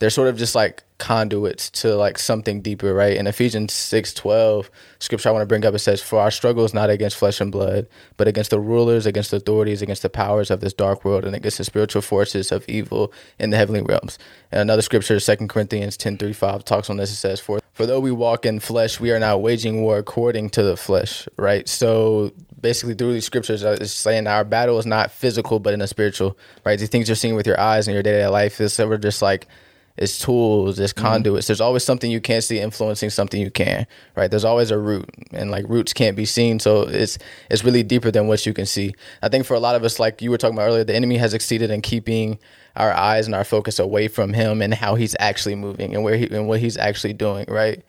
they're 0.00 0.10
sort 0.10 0.26
of 0.26 0.36
just 0.36 0.56
like 0.56 0.82
conduits 1.04 1.68
to 1.68 1.94
like 1.94 2.18
something 2.18 2.62
deeper, 2.62 2.94
right? 2.94 3.14
In 3.14 3.26
Ephesians 3.26 3.74
six 3.74 4.14
twelve, 4.14 4.70
scripture 5.00 5.28
I 5.28 5.32
want 5.32 5.42
to 5.42 5.46
bring 5.46 5.66
up, 5.66 5.74
it 5.74 5.80
says, 5.80 6.00
For 6.00 6.18
our 6.18 6.30
struggle 6.30 6.64
is 6.64 6.72
not 6.72 6.88
against 6.88 7.18
flesh 7.18 7.42
and 7.42 7.52
blood, 7.52 7.86
but 8.16 8.26
against 8.26 8.50
the 8.50 8.58
rulers, 8.58 9.04
against 9.04 9.30
the 9.30 9.36
authorities, 9.36 9.82
against 9.82 10.00
the 10.00 10.08
powers 10.08 10.50
of 10.50 10.60
this 10.60 10.72
dark 10.72 11.04
world, 11.04 11.26
and 11.26 11.36
against 11.36 11.58
the 11.58 11.64
spiritual 11.64 12.00
forces 12.00 12.50
of 12.50 12.66
evil 12.70 13.12
in 13.38 13.50
the 13.50 13.58
heavenly 13.58 13.82
realms. 13.82 14.18
And 14.50 14.62
another 14.62 14.80
scripture, 14.80 15.20
Second 15.20 15.48
Corinthians 15.48 15.98
ten 15.98 16.16
thirty 16.16 16.32
five, 16.32 16.64
talks 16.64 16.88
on 16.88 16.96
this. 16.96 17.10
It 17.10 17.16
says, 17.16 17.38
For 17.38 17.60
for 17.74 17.84
though 17.84 18.00
we 18.00 18.10
walk 18.10 18.46
in 18.46 18.58
flesh, 18.58 18.98
we 18.98 19.10
are 19.10 19.18
not 19.18 19.42
waging 19.42 19.82
war 19.82 19.98
according 19.98 20.50
to 20.50 20.62
the 20.62 20.76
flesh, 20.76 21.28
right? 21.36 21.68
So 21.68 22.32
basically 22.62 22.94
through 22.94 23.12
these 23.12 23.26
scriptures 23.26 23.62
uh, 23.62 23.76
it's 23.78 23.92
saying 23.92 24.26
our 24.26 24.42
battle 24.42 24.78
is 24.78 24.86
not 24.86 25.10
physical 25.10 25.58
but 25.60 25.74
in 25.74 25.82
a 25.82 25.86
spiritual 25.86 26.34
right 26.64 26.78
these 26.78 26.88
things 26.88 27.06
you're 27.06 27.14
seeing 27.14 27.34
with 27.34 27.46
your 27.46 27.60
eyes 27.60 27.86
in 27.86 27.92
your 27.92 28.02
day-to-day 28.02 28.26
life 28.26 28.58
is 28.58 28.80
ever 28.80 28.96
just 28.96 29.20
like 29.20 29.46
it's 29.96 30.18
tools, 30.18 30.78
it's 30.78 30.92
mm-hmm. 30.92 31.06
conduits. 31.06 31.46
There's 31.46 31.60
always 31.60 31.84
something 31.84 32.10
you 32.10 32.20
can't 32.20 32.42
see 32.42 32.58
influencing 32.58 33.10
something 33.10 33.40
you 33.40 33.50
can, 33.50 33.86
right? 34.16 34.30
There's 34.30 34.44
always 34.44 34.70
a 34.70 34.78
root, 34.78 35.08
and 35.32 35.50
like 35.50 35.64
roots 35.68 35.92
can't 35.92 36.16
be 36.16 36.24
seen, 36.24 36.58
so 36.58 36.82
it's 36.82 37.18
it's 37.50 37.64
really 37.64 37.82
deeper 37.82 38.10
than 38.10 38.26
what 38.26 38.44
you 38.44 38.52
can 38.52 38.66
see. 38.66 38.94
I 39.22 39.28
think 39.28 39.46
for 39.46 39.54
a 39.54 39.60
lot 39.60 39.76
of 39.76 39.84
us, 39.84 40.00
like 40.00 40.20
you 40.20 40.30
were 40.30 40.38
talking 40.38 40.56
about 40.56 40.68
earlier, 40.68 40.84
the 40.84 40.96
enemy 40.96 41.16
has 41.18 41.34
exceeded 41.34 41.70
in 41.70 41.80
keeping 41.80 42.38
our 42.76 42.92
eyes 42.92 43.26
and 43.26 43.34
our 43.34 43.44
focus 43.44 43.78
away 43.78 44.08
from 44.08 44.32
him 44.32 44.60
and 44.60 44.74
how 44.74 44.96
he's 44.96 45.14
actually 45.20 45.54
moving 45.54 45.94
and 45.94 46.02
where 46.02 46.16
he 46.16 46.26
and 46.26 46.48
what 46.48 46.60
he's 46.60 46.76
actually 46.76 47.12
doing, 47.12 47.44
right? 47.48 47.84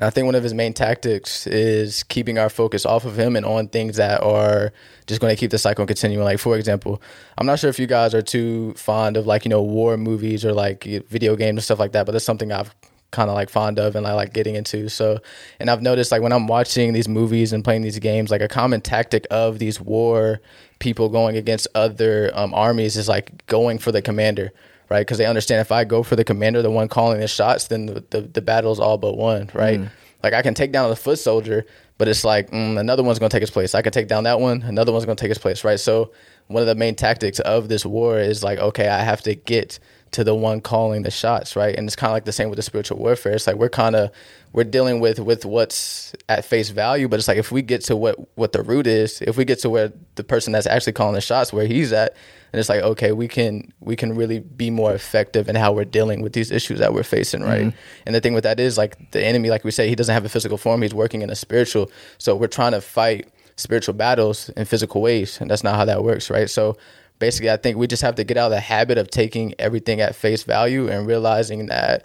I 0.00 0.10
think 0.10 0.26
one 0.26 0.34
of 0.34 0.42
his 0.42 0.54
main 0.54 0.72
tactics 0.72 1.46
is 1.46 2.02
keeping 2.02 2.36
our 2.36 2.48
focus 2.48 2.84
off 2.84 3.04
of 3.04 3.18
him 3.18 3.36
and 3.36 3.46
on 3.46 3.68
things 3.68 3.96
that 3.96 4.22
are 4.22 4.72
just 5.06 5.20
going 5.20 5.34
to 5.34 5.38
keep 5.38 5.52
the 5.52 5.58
cycle 5.58 5.86
continuing. 5.86 6.24
Like, 6.24 6.40
for 6.40 6.56
example, 6.56 7.00
I'm 7.38 7.46
not 7.46 7.60
sure 7.60 7.70
if 7.70 7.78
you 7.78 7.86
guys 7.86 8.12
are 8.14 8.22
too 8.22 8.74
fond 8.74 9.16
of 9.16 9.26
like, 9.26 9.44
you 9.44 9.50
know, 9.50 9.62
war 9.62 9.96
movies 9.96 10.44
or 10.44 10.52
like 10.52 10.84
video 10.84 11.36
games 11.36 11.58
and 11.58 11.62
stuff 11.62 11.78
like 11.78 11.92
that, 11.92 12.06
but 12.06 12.12
that's 12.12 12.24
something 12.24 12.50
I've 12.50 12.74
kind 13.12 13.30
of 13.30 13.34
like 13.34 13.48
fond 13.48 13.78
of 13.78 13.94
and 13.94 14.06
I 14.06 14.14
like 14.14 14.32
getting 14.32 14.56
into. 14.56 14.88
So, 14.88 15.20
and 15.60 15.70
I've 15.70 15.80
noticed 15.80 16.10
like 16.10 16.22
when 16.22 16.32
I'm 16.32 16.48
watching 16.48 16.92
these 16.92 17.06
movies 17.06 17.52
and 17.52 17.62
playing 17.62 17.82
these 17.82 18.00
games, 18.00 18.32
like 18.32 18.40
a 18.40 18.48
common 18.48 18.80
tactic 18.80 19.26
of 19.30 19.60
these 19.60 19.80
war 19.80 20.40
people 20.80 21.08
going 21.08 21.36
against 21.36 21.68
other 21.76 22.32
um, 22.34 22.52
armies 22.52 22.96
is 22.96 23.08
like 23.08 23.46
going 23.46 23.78
for 23.78 23.92
the 23.92 24.02
commander 24.02 24.52
right? 24.88 25.00
Because 25.00 25.18
they 25.18 25.26
understand 25.26 25.60
if 25.60 25.72
I 25.72 25.84
go 25.84 26.02
for 26.02 26.16
the 26.16 26.24
commander, 26.24 26.62
the 26.62 26.70
one 26.70 26.88
calling 26.88 27.20
the 27.20 27.28
shots, 27.28 27.68
then 27.68 27.86
the, 27.86 28.04
the, 28.10 28.20
the 28.22 28.42
battle's 28.42 28.80
all 28.80 28.98
but 28.98 29.16
won, 29.16 29.50
right? 29.54 29.80
Like 30.22 30.32
I 30.32 30.42
can 30.42 30.54
take 30.54 30.72
down 30.72 30.88
the 30.88 30.96
foot 30.96 31.18
soldier, 31.18 31.66
but 31.98 32.08
it's 32.08 32.24
like 32.24 32.50
mm, 32.50 32.78
another 32.78 33.02
one's 33.02 33.18
going 33.18 33.28
to 33.30 33.34
take 33.34 33.42
his 33.42 33.50
place. 33.50 33.74
I 33.74 33.82
can 33.82 33.92
take 33.92 34.08
down 34.08 34.24
that 34.24 34.40
one, 34.40 34.62
another 34.62 34.90
one's 34.92 35.04
going 35.04 35.16
to 35.16 35.20
take 35.20 35.28
his 35.28 35.38
place, 35.38 35.64
right? 35.64 35.78
So 35.78 36.12
one 36.46 36.62
of 36.62 36.66
the 36.66 36.74
main 36.74 36.94
tactics 36.94 37.40
of 37.40 37.68
this 37.68 37.84
war 37.86 38.18
is 38.18 38.42
like, 38.42 38.58
okay, 38.58 38.88
I 38.88 39.02
have 39.02 39.22
to 39.22 39.34
get 39.34 39.78
to 40.12 40.22
the 40.22 40.34
one 40.34 40.60
calling 40.60 41.02
the 41.02 41.10
shots, 41.10 41.56
right? 41.56 41.74
And 41.74 41.88
it's 41.88 41.96
kind 41.96 42.10
of 42.10 42.14
like 42.14 42.24
the 42.24 42.32
same 42.32 42.48
with 42.48 42.56
the 42.56 42.62
spiritual 42.62 42.98
warfare. 42.98 43.32
It's 43.32 43.46
like 43.46 43.56
we're 43.56 43.68
kind 43.68 43.96
of 43.96 44.10
we're 44.52 44.64
dealing 44.64 45.00
with 45.00 45.18
with 45.18 45.44
what's 45.44 46.14
at 46.28 46.44
face 46.44 46.70
value, 46.70 47.08
but 47.08 47.18
it's 47.18 47.26
like 47.26 47.38
if 47.38 47.50
we 47.50 47.62
get 47.62 47.82
to 47.86 47.96
what 47.96 48.16
what 48.36 48.52
the 48.52 48.62
root 48.62 48.86
is, 48.86 49.20
if 49.22 49.36
we 49.36 49.44
get 49.44 49.58
to 49.60 49.70
where 49.70 49.92
the 50.14 50.24
person 50.24 50.52
that's 50.52 50.66
actually 50.66 50.92
calling 50.92 51.14
the 51.14 51.20
shots 51.20 51.52
where 51.52 51.66
he's 51.66 51.92
at, 51.92 52.14
and 52.54 52.60
it's 52.60 52.68
like 52.68 52.82
okay, 52.82 53.10
we 53.10 53.26
can 53.26 53.72
we 53.80 53.96
can 53.96 54.14
really 54.14 54.38
be 54.38 54.70
more 54.70 54.94
effective 54.94 55.48
in 55.48 55.56
how 55.56 55.72
we're 55.72 55.84
dealing 55.84 56.22
with 56.22 56.34
these 56.34 56.52
issues 56.52 56.78
that 56.78 56.94
we're 56.94 57.02
facing, 57.02 57.42
right? 57.42 57.66
Mm-hmm. 57.66 57.78
And 58.06 58.14
the 58.14 58.20
thing 58.20 58.32
with 58.32 58.44
that 58.44 58.60
is 58.60 58.78
like 58.78 59.10
the 59.10 59.20
enemy, 59.26 59.50
like 59.50 59.64
we 59.64 59.72
say, 59.72 59.88
he 59.88 59.96
doesn't 59.96 60.14
have 60.14 60.24
a 60.24 60.28
physical 60.28 60.56
form; 60.56 60.82
he's 60.82 60.94
working 60.94 61.22
in 61.22 61.30
a 61.30 61.34
spiritual. 61.34 61.90
So 62.18 62.36
we're 62.36 62.46
trying 62.46 62.70
to 62.70 62.80
fight 62.80 63.28
spiritual 63.56 63.94
battles 63.94 64.50
in 64.50 64.66
physical 64.66 65.02
ways, 65.02 65.40
and 65.40 65.50
that's 65.50 65.64
not 65.64 65.74
how 65.74 65.84
that 65.86 66.04
works, 66.04 66.30
right? 66.30 66.48
So 66.48 66.76
basically 67.18 67.50
i 67.50 67.56
think 67.56 67.76
we 67.76 67.86
just 67.86 68.02
have 68.02 68.16
to 68.16 68.24
get 68.24 68.36
out 68.36 68.46
of 68.46 68.50
the 68.50 68.60
habit 68.60 68.98
of 68.98 69.08
taking 69.08 69.54
everything 69.58 70.00
at 70.00 70.14
face 70.14 70.42
value 70.42 70.88
and 70.88 71.06
realizing 71.06 71.66
that 71.66 72.02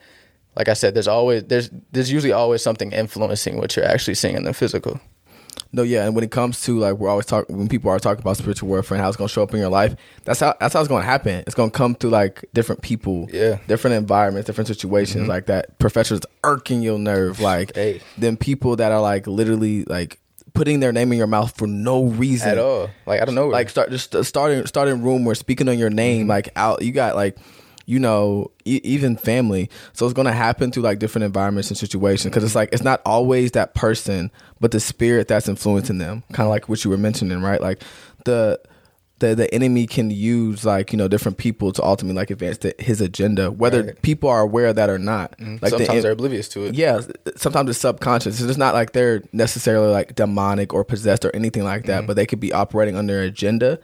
like 0.55 0.67
i 0.67 0.73
said 0.73 0.93
there's 0.93 1.07
always 1.07 1.43
there's 1.45 1.69
there's 1.91 2.11
usually 2.11 2.31
always 2.31 2.61
something 2.61 2.91
influencing 2.91 3.57
what 3.57 3.75
you're 3.75 3.85
actually 3.85 4.13
seeing 4.13 4.35
in 4.35 4.43
the 4.43 4.53
physical 4.53 4.99
No, 5.71 5.83
yeah, 5.83 6.05
and 6.05 6.15
when 6.15 6.23
it 6.23 6.31
comes 6.31 6.61
to 6.63 6.79
like 6.79 6.95
we're 6.95 7.09
always 7.09 7.25
talking 7.25 7.57
when 7.57 7.67
people 7.67 7.91
are 7.91 7.99
talking 7.99 8.21
about 8.21 8.37
spiritual 8.37 8.69
warfare 8.69 8.95
and 8.95 9.01
how 9.03 9.07
it's 9.09 9.17
gonna 9.17 9.29
show 9.29 9.43
up 9.43 9.53
in 9.53 9.59
your 9.59 9.69
life, 9.69 9.95
that's 10.25 10.39
how 10.39 10.55
that's 10.59 10.73
how 10.73 10.79
it's 10.79 10.89
gonna 10.89 11.05
happen. 11.05 11.43
It's 11.45 11.55
gonna 11.55 11.71
come 11.71 11.95
through 11.95 12.09
like 12.11 12.45
different 12.53 12.81
people, 12.81 13.27
Yeah. 13.31 13.57
different 13.67 13.95
environments, 13.97 14.47
different 14.47 14.67
situations 14.67 15.27
like 15.27 15.45
that. 15.45 15.77
Professors 15.79 16.21
irking 16.43 16.81
your 16.81 16.97
nerve, 16.99 17.39
like 17.51 17.75
Hey. 17.75 18.01
then 18.17 18.35
people 18.37 18.75
that 18.77 18.91
are 18.91 19.01
like 19.01 19.27
literally 19.27 19.83
like 19.85 20.19
putting 20.55 20.79
their 20.79 20.91
name 20.91 21.11
in 21.11 21.17
your 21.17 21.27
mouth 21.27 21.55
for 21.55 21.67
no 21.67 22.05
reason 22.05 22.49
at 22.49 22.57
all 22.57 22.89
like 23.05 23.21
i 23.21 23.25
don't 23.25 23.35
know 23.35 23.47
like 23.47 23.69
start 23.69 23.91
just 23.91 24.15
starting 24.25 24.65
starting 24.65 25.03
rumors 25.03 25.37
speaking 25.37 25.69
on 25.69 25.77
your 25.77 25.91
name 25.91 26.21
Mm-hmm. 26.21 26.29
like 26.31 26.49
out 26.55 26.81
you 26.81 26.91
got 26.91 27.15
like 27.15 27.37
you 27.89 27.97
know 27.99 28.51
e- 28.65 28.81
even 28.83 29.17
family. 29.17 29.67
So 29.93 30.05
it's 30.05 30.13
going 30.13 30.27
to 30.27 30.31
happen 30.31 30.71
through 30.71 30.83
like 30.83 30.99
different 30.99 31.25
environments 31.25 31.69
and 31.71 31.77
situations 31.77 32.25
because 32.29 32.43
it's 32.43 32.53
like 32.53 32.69
it's 32.71 32.83
not 32.83 33.01
always 33.05 33.51
that 33.53 33.73
person 33.73 34.31
but 34.59 34.69
the 34.71 34.79
spirit 34.79 35.27
that's 35.27 35.49
influencing 35.49 35.97
them 35.97 36.21
kind 36.33 36.45
of 36.45 36.51
like 36.51 36.69
what 36.69 36.83
you 36.83 36.91
were 36.91 36.97
mentioning 36.97 37.41
right? 37.41 37.59
Like 37.61 37.81
the 38.25 38.59
the 39.17 39.33
the 39.35 39.53
enemy 39.53 39.87
can 39.87 40.11
use 40.11 40.63
like 40.63 40.91
you 40.93 40.97
know 40.97 41.07
different 41.07 41.37
people 41.39 41.71
to 41.73 41.83
ultimately 41.83 42.15
like 42.15 42.29
advance 42.29 42.59
the, 42.59 42.75
his 42.79 43.01
agenda 43.01 43.49
whether 43.51 43.83
Right. 43.83 44.01
people 44.03 44.29
are 44.29 44.41
aware 44.41 44.67
of 44.67 44.75
that 44.75 44.89
or 44.89 44.99
not. 44.99 45.31
Mm-hmm. 45.39 45.57
Like 45.61 45.71
sometimes 45.71 45.89
en- 45.89 46.01
they're 46.03 46.11
oblivious 46.11 46.47
to 46.49 46.65
it. 46.65 46.75
Yeah, 46.75 47.01
sometimes 47.35 47.69
it's 47.71 47.79
subconscious. 47.79 48.39
It's 48.39 48.57
not 48.57 48.75
like 48.75 48.91
they're 48.93 49.23
necessarily 49.33 49.91
like 49.91 50.13
demonic 50.15 50.73
or 50.75 50.85
possessed 50.85 51.25
or 51.25 51.35
anything 51.35 51.63
like 51.63 51.85
that, 51.85 51.97
mm-hmm. 51.99 52.07
but 52.07 52.15
they 52.17 52.25
could 52.27 52.39
be 52.39 52.53
operating 52.53 52.95
under 52.95 53.19
an 53.19 53.25
agenda 53.25 53.79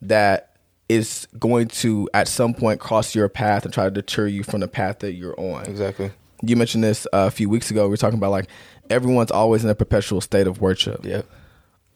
that 0.00 0.51
is 0.96 1.26
going 1.38 1.68
to 1.68 2.08
at 2.14 2.28
some 2.28 2.54
point 2.54 2.80
cross 2.80 3.14
your 3.14 3.28
path 3.28 3.64
and 3.64 3.72
try 3.72 3.84
to 3.84 3.90
deter 3.90 4.26
you 4.26 4.42
from 4.42 4.60
the 4.60 4.68
path 4.68 5.00
that 5.00 5.12
you're 5.14 5.38
on. 5.38 5.64
exactly 5.66 6.10
You 6.42 6.56
mentioned 6.56 6.84
this 6.84 7.06
uh, 7.12 7.26
a 7.26 7.30
few 7.30 7.48
weeks 7.48 7.70
ago. 7.70 7.84
We 7.84 7.90
were 7.90 7.96
talking 7.96 8.18
about 8.18 8.30
like 8.30 8.48
everyone's 8.90 9.30
always 9.30 9.64
in 9.64 9.70
a 9.70 9.74
perpetual 9.74 10.20
state 10.20 10.46
of 10.46 10.60
worship. 10.60 11.04
Yeah. 11.04 11.22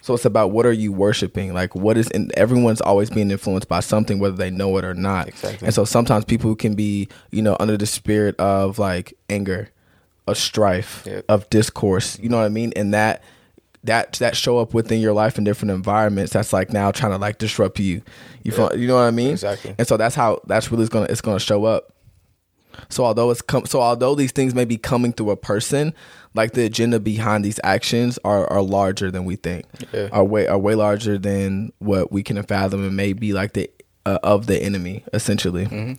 So 0.03 0.15
it's 0.15 0.25
about 0.25 0.53
what 0.53 0.67
are 0.67 0.73
you 0.73 0.93
worshiping? 0.93 1.53
Like 1.53 1.75
what 1.75 1.97
is 1.97 2.09
and 2.13 2.31
everyone's 2.37 2.81
always 2.81 3.11
being 3.11 3.31
influenced 3.33 3.69
by 3.69 3.81
something 3.81 4.19
whether 4.21 4.37
they 4.37 4.51
know 4.51 4.77
it 4.79 4.85
or 4.85 4.95
not. 4.95 5.27
Exactly. 5.29 5.67
And 5.67 5.75
so 5.75 5.85
sometimes 5.85 6.25
people 6.25 6.55
can 6.55 6.75
be, 6.75 7.09
you 7.33 7.43
know, 7.43 7.57
under 7.59 7.77
the 7.77 7.87
spirit 7.87 8.39
of 8.39 8.79
like 8.79 9.15
anger, 9.29 9.71
of 10.29 10.39
strife, 10.39 11.03
Yep. 11.07 11.25
of 11.29 11.51
discourse, 11.51 12.19
you 12.21 12.29
know 12.29 12.37
what 12.39 12.45
I 12.47 12.51
mean? 12.51 12.73
And 12.77 12.95
that 12.95 13.23
that 13.87 14.15
that 14.15 14.37
show 14.37 14.59
up 14.59 14.75
within 14.75 15.01
your 15.01 15.13
life 15.13 15.39
in 15.39 15.45
different 15.45 15.73
environments 15.73 16.33
that's 16.33 16.53
like 16.53 16.73
now 16.73 16.91
trying 16.91 17.13
to 17.13 17.19
like 17.19 17.39
disrupt 17.39 17.79
you. 17.79 18.03
You 18.43 18.53
feel, 18.53 18.77
you 18.77 18.87
know 18.87 18.95
what 18.95 19.03
I 19.03 19.11
mean? 19.11 19.33
Exactly. 19.33 19.75
And 19.79 19.87
so 19.87 19.97
that's 19.97 20.15
how 20.15 20.41
that's 20.47 20.71
really 20.71 20.87
to 20.89 21.03
it's 21.05 21.21
to 21.21 21.39
show 21.39 21.65
up. 21.65 21.93
So 22.91 23.05
although 23.05 23.31
it's 23.31 23.41
come, 23.41 23.65
so 23.67 23.81
although 23.81 24.15
these 24.15 24.33
things 24.33 24.55
may 24.55 24.65
be 24.65 24.77
coming 24.77 25.13
through 25.13 25.31
a 25.31 25.37
person, 25.37 25.95
like 26.35 26.53
the 26.53 26.65
agenda 26.65 27.01
behind 27.01 27.45
these 27.45 27.59
actions 27.65 28.19
are 28.25 28.47
are 28.53 28.63
larger 28.63 29.11
than 29.11 29.25
we 29.25 29.37
think. 29.37 29.65
Yeah. 29.93 30.09
Are 30.13 30.25
way 30.25 30.47
are 30.47 30.59
way 30.59 30.75
larger 30.75 31.19
than 31.19 31.73
what 31.79 32.13
we 32.13 32.23
can 32.23 32.41
fathom, 32.43 32.85
and 32.85 32.97
may 32.97 33.13
be 33.15 33.33
like 33.33 33.55
the 33.55 33.71
uh, 34.05 34.19
of 34.23 34.47
the 34.47 34.63
enemy 34.63 35.05
essentially. 35.13 35.65
And 35.65 35.99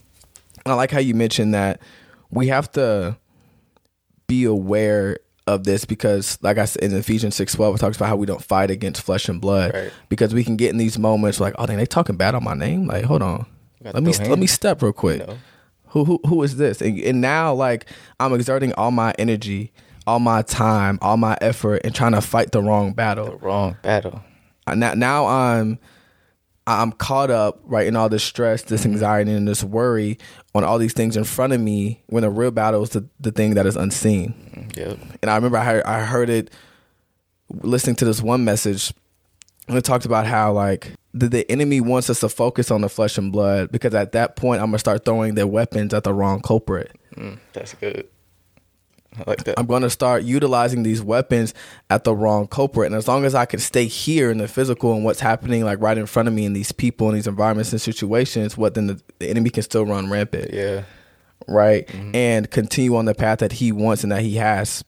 I 0.66 0.74
like 0.74 0.92
how 0.92 1.00
you 1.00 1.16
mentioned 1.16 1.54
that 1.54 1.82
we 2.30 2.48
have 2.48 2.72
to 2.74 3.18
be 4.28 4.44
aware 4.44 5.18
of 5.48 5.64
this 5.64 5.86
because, 5.86 6.38
like 6.42 6.58
I 6.58 6.66
said 6.66 6.84
in 6.84 6.94
Ephesians 6.96 7.36
six 7.36 7.54
twelve, 7.56 7.76
it 7.76 7.80
talks 7.80 7.96
about 7.98 8.10
how 8.10 8.16
we 8.16 8.26
don't 8.26 8.44
fight 8.44 8.70
against 8.70 9.02
flesh 9.02 9.28
and 9.30 9.40
blood 9.42 9.74
Right. 9.74 9.92
because 10.10 10.34
we 10.34 10.44
can 10.44 10.58
get 10.58 10.70
in 10.72 10.78
these 10.78 11.00
moments 11.00 11.40
like, 11.40 11.56
oh, 11.58 11.66
dang, 11.66 11.78
they 11.78 11.86
talking 11.86 12.18
bad 12.18 12.36
on 12.36 12.44
my 12.44 12.54
name. 12.54 12.86
Like, 12.88 13.06
hold 13.06 13.22
on, 13.22 13.46
let 13.82 14.04
me 14.04 14.12
throw 14.14 14.28
let 14.28 14.40
me 14.40 14.48
step 14.48 14.82
real 14.82 14.94
quick? 14.94 15.28
Who 15.92 16.04
who 16.04 16.20
who 16.28 16.44
is 16.44 16.58
this? 16.58 16.82
And, 16.82 17.00
and 17.00 17.22
now 17.22 17.54
like 17.54 17.86
I'm 18.20 18.34
exerting 18.34 18.74
all 18.74 18.92
my 18.92 19.14
energy, 19.18 19.72
all 20.06 20.20
my 20.20 20.42
time, 20.42 21.00
all 21.02 21.18
my 21.18 21.38
effort, 21.42 21.82
and 21.86 21.96
trying 21.96 22.12
to 22.12 22.22
fight 22.22 22.52
the 22.52 22.62
wrong 22.62 22.94
battle. 22.94 23.26
The 23.32 23.38
wrong 23.38 23.78
battle. 23.82 24.22
Uh, 24.68 24.76
Now 24.76 24.94
now 24.96 25.26
I'm 25.28 25.80
I'm 26.68 26.92
caught 26.92 27.32
up 27.32 27.60
right 27.64 27.88
in 27.88 27.96
all 27.96 28.10
this 28.10 28.24
stress, 28.24 28.62
this 28.64 28.86
anxiety, 28.86 29.32
and 29.32 29.48
this 29.48 29.64
worry 29.64 30.18
on 30.54 30.64
all 30.64 30.78
these 30.78 30.94
things 30.94 31.16
in 31.16 31.24
front 31.24 31.54
of 31.54 31.62
me. 31.62 32.04
When 32.08 32.22
the 32.22 32.30
real 32.30 32.52
battle 32.52 32.84
is 32.84 32.90
the, 32.90 33.08
the 33.20 33.32
thing 33.32 33.54
that 33.54 33.66
is 33.66 33.76
unseen. 33.76 34.70
Yep. 34.76 35.00
And 35.22 35.32
I 35.32 35.36
remember 35.36 35.58
I 35.58 35.64
heard, 35.64 35.84
I 35.84 36.04
heard 36.04 36.30
it 36.30 36.52
listening 37.50 37.96
to 37.96 38.06
this 38.06 38.22
one 38.22 38.44
message 38.44 38.94
and 39.68 39.78
it 39.78 39.84
talked 39.84 40.06
about 40.06 40.26
how 40.26 40.52
like 40.52 40.94
the, 41.14 41.28
the 41.28 41.50
enemy 41.52 41.82
wants 41.82 42.10
us 42.10 42.20
to 42.22 42.30
focus 42.30 42.72
on 42.72 42.82
the 42.82 42.90
flesh 42.90 43.18
and 43.18 43.32
blood 43.32 43.72
because 43.72 43.94
at 43.94 44.14
that 44.14 44.36
point 44.36 44.62
I'm 44.62 44.68
gonna 44.68 44.80
start 44.80 45.06
throwing 45.06 45.36
their 45.36 45.48
weapons 45.48 45.94
at 45.94 46.04
the 46.04 46.14
wrong 46.14 46.42
culprit. 46.42 46.92
Mm, 47.16 47.40
that's 47.54 47.74
good. 47.74 48.08
I 49.16 49.24
like 49.26 49.44
that. 49.46 49.60
I'm 49.60 49.66
gonna 49.66 49.90
start 49.90 50.24
utilizing 50.24 50.84
these 50.84 51.02
weapons 51.02 51.54
at 51.90 52.04
the 52.04 52.14
wrong 52.14 52.48
culprit. 52.48 52.88
And 52.88 52.96
as 52.96 53.08
long 53.08 53.26
as 53.26 53.36
I 53.36 53.46
can 53.46 53.60
stay 53.60 53.86
here 53.86 54.30
in 54.30 54.38
the 54.38 54.48
physical 54.48 54.94
and 54.94 55.04
what's 55.04 55.20
happening 55.20 55.64
like 55.64 55.80
right 55.82 55.98
in 55.98 56.06
front 56.06 56.28
of 56.28 56.34
me 56.34 56.46
in 56.46 56.54
these 56.54 56.72
people 56.72 57.08
and 57.08 57.18
these 57.18 57.28
environments 57.28 57.72
and 57.72 57.82
situations, 57.82 58.58
what 58.58 58.74
then 58.74 58.88
the, 58.88 59.02
the 59.20 59.30
enemy 59.30 59.50
can 59.50 59.64
still 59.64 59.86
run 59.86 60.10
rampant. 60.10 60.54
yeah. 60.54 60.84
right? 61.48 61.90
And 62.14 62.50
continue 62.52 62.96
on 62.96 63.06
the 63.06 63.16
path 63.16 63.40
that 63.40 63.54
he 63.54 63.72
wants 63.72 64.04
and 64.04 64.12
that 64.12 64.22
he 64.22 64.36
has 64.36 64.84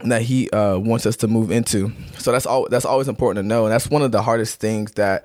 that 0.00 0.22
he 0.22 0.50
uh, 0.50 0.78
wants 0.78 1.06
us 1.06 1.16
to 1.16 1.28
move 1.28 1.50
into. 1.50 1.92
So 2.18 2.32
that's 2.32 2.46
all 2.46 2.66
that's 2.68 2.84
always 2.84 3.08
important 3.08 3.44
to 3.44 3.48
know. 3.48 3.64
And 3.64 3.72
that's 3.72 3.88
one 3.88 4.02
of 4.02 4.12
the 4.12 4.22
hardest 4.22 4.60
things 4.60 4.92
that 4.92 5.24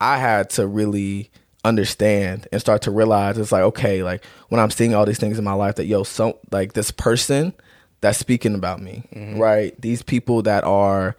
I 0.00 0.18
had 0.18 0.50
to 0.50 0.66
really 0.66 1.30
understand 1.64 2.48
and 2.52 2.60
start 2.60 2.82
to 2.82 2.90
realize 2.90 3.38
it's 3.38 3.52
like, 3.52 3.62
okay, 3.62 4.02
like 4.02 4.24
when 4.48 4.60
I'm 4.60 4.70
seeing 4.70 4.94
all 4.94 5.06
these 5.06 5.18
things 5.18 5.38
in 5.38 5.44
my 5.44 5.52
life 5.52 5.76
that 5.76 5.86
yo, 5.86 6.02
so 6.04 6.38
like 6.50 6.72
this 6.72 6.90
person 6.90 7.52
that's 8.00 8.18
speaking 8.18 8.54
about 8.54 8.80
me, 8.80 9.06
right? 9.38 9.78
These 9.80 10.02
people 10.02 10.42
that 10.42 10.64
are 10.64 11.16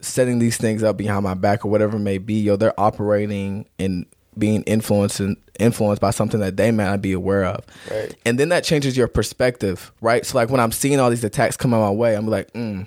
setting 0.00 0.38
these 0.38 0.56
things 0.56 0.82
up 0.82 0.96
behind 0.96 1.24
my 1.24 1.34
back 1.34 1.64
or 1.64 1.70
whatever 1.70 1.96
it 1.96 2.00
may 2.00 2.18
be, 2.18 2.40
yo, 2.40 2.56
they're 2.56 2.78
operating 2.78 3.66
and 3.78 4.06
being 4.36 4.62
influenced 4.64 5.20
and 5.20 5.36
influenced 5.60 6.00
by 6.00 6.10
something 6.10 6.40
that 6.40 6.56
they 6.56 6.70
may 6.70 6.84
not 6.84 7.00
be 7.00 7.12
aware 7.12 7.44
of. 7.44 7.64
Right. 7.90 8.14
And 8.26 8.38
then 8.38 8.48
that 8.48 8.64
changes 8.64 8.96
your 8.96 9.06
perspective, 9.08 9.92
right? 10.00 10.26
So 10.26 10.38
like 10.38 10.50
when 10.50 10.60
I'm 10.60 10.72
seeing 10.72 10.98
all 10.98 11.10
these 11.10 11.24
attacks 11.24 11.56
come 11.56 11.70
my 11.70 11.90
way, 11.90 12.16
I'm 12.16 12.26
like, 12.26 12.52
mm, 12.52 12.86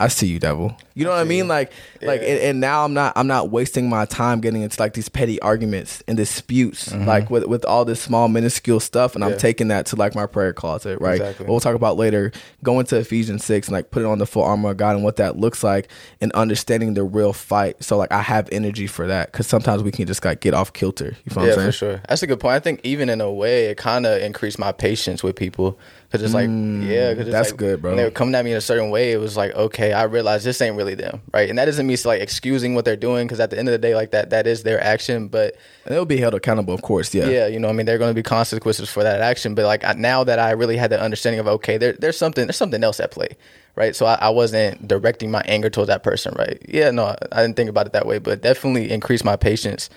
I 0.00 0.08
see 0.08 0.26
you, 0.26 0.38
devil. 0.38 0.76
You 0.94 1.04
know 1.04 1.10
what 1.10 1.20
I 1.20 1.24
mean? 1.24 1.48
Like, 1.48 1.70
like, 2.00 2.20
and, 2.20 2.40
and 2.40 2.60
now 2.60 2.84
I'm 2.84 2.94
not, 2.94 3.12
I'm 3.16 3.26
not 3.26 3.50
wasting 3.50 3.88
my 3.88 4.06
time 4.06 4.40
getting 4.40 4.62
into 4.62 4.80
like 4.80 4.94
these 4.94 5.08
petty 5.08 5.40
arguments 5.42 6.02
and 6.08 6.16
disputes, 6.16 6.94
like 6.94 7.28
with 7.28 7.44
with 7.46 7.64
all 7.64 7.84
this 7.84 8.00
small 8.00 8.28
minuscule 8.28 8.80
stuff, 8.80 9.14
and 9.14 9.22
I'm 9.22 9.34
Mm-hmm. 9.34 9.40
Taking 9.40 9.68
that 9.68 9.86
to 9.86 9.96
like 9.96 10.14
my 10.14 10.26
prayer 10.26 10.52
closet, 10.52 11.00
right? 11.00 11.20
Exactly. 11.20 11.46
We'll 11.46 11.60
talk 11.60 11.74
about 11.74 11.96
later. 11.96 12.32
Go 12.62 12.78
into 12.80 12.96
Ephesians 12.96 13.44
six 13.44 13.68
and 13.68 13.74
like 13.74 13.90
put 13.90 14.02
it 14.02 14.06
on 14.06 14.18
the 14.18 14.26
full 14.26 14.44
armor 14.44 14.70
of 14.70 14.76
God 14.76 14.94
and 14.94 15.04
what 15.04 15.16
that 15.16 15.36
looks 15.36 15.64
like, 15.64 15.88
and 16.20 16.32
understanding 16.32 16.94
the 16.94 17.02
real 17.02 17.32
fight. 17.32 17.82
So 17.82 17.96
like 17.96 18.12
I 18.12 18.22
have 18.22 18.48
energy 18.52 18.86
for 18.86 19.06
that 19.08 19.32
because 19.32 19.46
sometimes 19.46 19.82
we 19.82 19.90
can 19.90 20.06
just 20.06 20.24
like 20.24 20.40
get 20.40 20.54
off 20.54 20.72
kilter. 20.72 21.16
You 21.24 21.34
feel 21.34 21.42
yeah, 21.42 21.48
what 21.48 21.48
I'm 21.48 21.54
saying? 21.54 21.66
for 21.66 21.72
sure. 21.72 22.02
That's 22.08 22.22
a 22.22 22.26
good 22.26 22.40
point. 22.40 22.54
I 22.54 22.60
think 22.60 22.80
even 22.84 23.08
in 23.10 23.20
a 23.20 23.30
way, 23.30 23.66
it 23.66 23.76
kind 23.76 24.06
of 24.06 24.22
increased 24.22 24.58
my 24.58 24.72
patience 24.72 25.22
with 25.22 25.36
people 25.36 25.78
because 26.14 26.26
it's 26.26 26.34
like, 26.34 26.48
yeah, 26.48 27.12
because 27.12 27.26
Mm, 27.26 27.32
that's 27.32 27.50
good, 27.50 27.82
bro. 27.82 27.90
When 27.90 27.96
they 27.96 28.04
were 28.04 28.10
coming 28.12 28.36
at 28.36 28.44
me 28.44 28.52
in 28.52 28.56
a 28.56 28.60
certain 28.60 28.90
way, 28.90 29.10
it 29.10 29.16
was 29.18 29.36
like, 29.36 29.52
okay, 29.54 29.92
I 29.92 30.04
realize 30.04 30.44
this 30.44 30.60
ain't 30.60 30.76
really 30.76 30.94
them, 30.94 31.22
right? 31.32 31.50
And 31.50 31.58
that 31.58 31.64
doesn't 31.64 31.84
mean 31.84 31.96
like 32.04 32.20
excusing 32.20 32.76
what 32.76 32.84
they're 32.84 32.94
doing 32.94 33.26
because 33.26 33.40
at 33.40 33.50
the 33.50 33.58
end 33.58 33.66
of 33.66 33.72
the 33.72 33.78
day, 33.78 33.96
like 33.96 34.12
that, 34.12 34.30
that 34.30 34.46
is 34.46 34.62
their 34.62 34.80
action. 34.80 35.26
But 35.26 35.56
And 35.84 35.92
they'll 35.92 36.04
be 36.04 36.18
held 36.18 36.34
accountable, 36.34 36.72
of 36.72 36.82
course. 36.82 37.12
Yeah. 37.12 37.26
yeah, 37.26 37.46
you 37.48 37.58
know, 37.58 37.68
I 37.68 37.72
mean, 37.72 37.84
there 37.86 37.96
are 37.96 37.98
going 37.98 38.10
to 38.10 38.14
be 38.14 38.22
consequences 38.22 38.88
for 38.88 39.02
that 39.02 39.20
action. 39.20 39.56
But 39.56 39.64
like 39.64 39.84
I, 39.84 39.94
now 39.94 40.22
that 40.22 40.38
I 40.38 40.52
really 40.52 40.76
had 40.76 40.90
the 40.90 41.00
understanding 41.00 41.40
of 41.40 41.48
okay, 41.48 41.78
there, 41.78 41.94
there's 41.94 42.16
something, 42.16 42.46
there's 42.46 42.56
something 42.56 42.84
else 42.84 43.00
at 43.00 43.10
play, 43.10 43.30
right? 43.74 43.96
So 43.96 44.06
I, 44.06 44.14
I 44.14 44.28
wasn't 44.28 44.86
directing 44.86 45.32
my 45.32 45.42
anger 45.46 45.68
towards 45.68 45.88
that 45.88 46.04
person, 46.04 46.32
right? 46.38 46.62
Yeah, 46.68 46.92
no, 46.92 47.06
I, 47.06 47.16
I 47.32 47.42
didn't 47.42 47.56
think 47.56 47.70
about 47.70 47.86
it 47.86 47.92
that 47.92 48.06
way, 48.06 48.20
but 48.20 48.40
definitely 48.40 48.92
increased 48.92 49.24
my 49.24 49.34
patience 49.34 49.90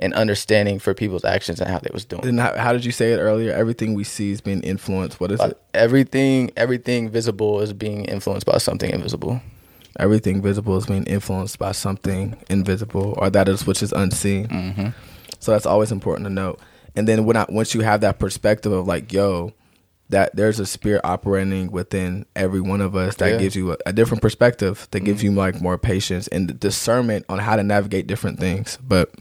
and 0.00 0.14
understanding 0.14 0.78
for 0.78 0.94
people's 0.94 1.24
actions 1.24 1.60
and 1.60 1.70
how 1.70 1.78
they 1.78 1.90
was 1.92 2.04
doing. 2.04 2.22
Then 2.22 2.38
how, 2.38 2.56
how 2.56 2.72
did 2.72 2.84
you 2.84 2.92
say 2.92 3.12
it 3.12 3.18
earlier? 3.18 3.52
Everything 3.52 3.94
we 3.94 4.04
see 4.04 4.30
is 4.30 4.40
being 4.40 4.62
influenced. 4.62 5.20
What 5.20 5.32
is 5.32 5.40
it? 5.40 5.58
everything 5.74 6.50
everything 6.56 7.08
visible 7.10 7.60
is 7.60 7.72
being 7.72 8.04
influenced 8.06 8.46
by 8.46 8.58
something 8.58 8.90
invisible 8.90 9.40
Everything 9.98 10.40
visible 10.40 10.76
is 10.76 10.86
being 10.86 11.02
influenced 11.04 11.58
by 11.58 11.72
something 11.72 12.36
invisible, 12.48 13.14
or 13.18 13.30
that 13.30 13.48
is 13.48 13.66
which 13.66 13.82
is 13.82 13.92
unseen. 13.92 14.46
Mm-hmm. 14.46 14.88
So 15.40 15.50
that's 15.50 15.66
always 15.66 15.90
important 15.90 16.26
to 16.26 16.32
note. 16.32 16.60
And 16.94 17.08
then 17.08 17.24
when 17.24 17.36
I, 17.36 17.46
once 17.48 17.74
you 17.74 17.80
have 17.80 18.00
that 18.02 18.20
perspective 18.20 18.70
of 18.70 18.86
like, 18.86 19.12
yo, 19.12 19.52
that 20.10 20.34
there's 20.36 20.60
a 20.60 20.66
spirit 20.66 21.00
operating 21.02 21.72
within 21.72 22.26
every 22.36 22.60
one 22.60 22.80
of 22.80 22.94
us 22.94 23.16
that 23.16 23.26
Yeah. 23.26 23.32
Mm-hmm. 23.32 23.42
gives 23.42 23.56
you 23.56 23.72
a, 23.72 23.76
a 23.86 23.92
different 23.92 24.22
perspective, 24.22 24.86
that 24.92 25.00
gives 25.00 25.22
you 25.22 25.32
like 25.32 25.60
more 25.60 25.78
patience 25.78 26.28
and 26.28 26.58
discernment 26.60 27.24
on 27.28 27.40
how 27.40 27.56
to 27.56 27.64
navigate 27.64 28.06
different 28.06 28.38
things. 28.38 28.78
But 28.80 29.12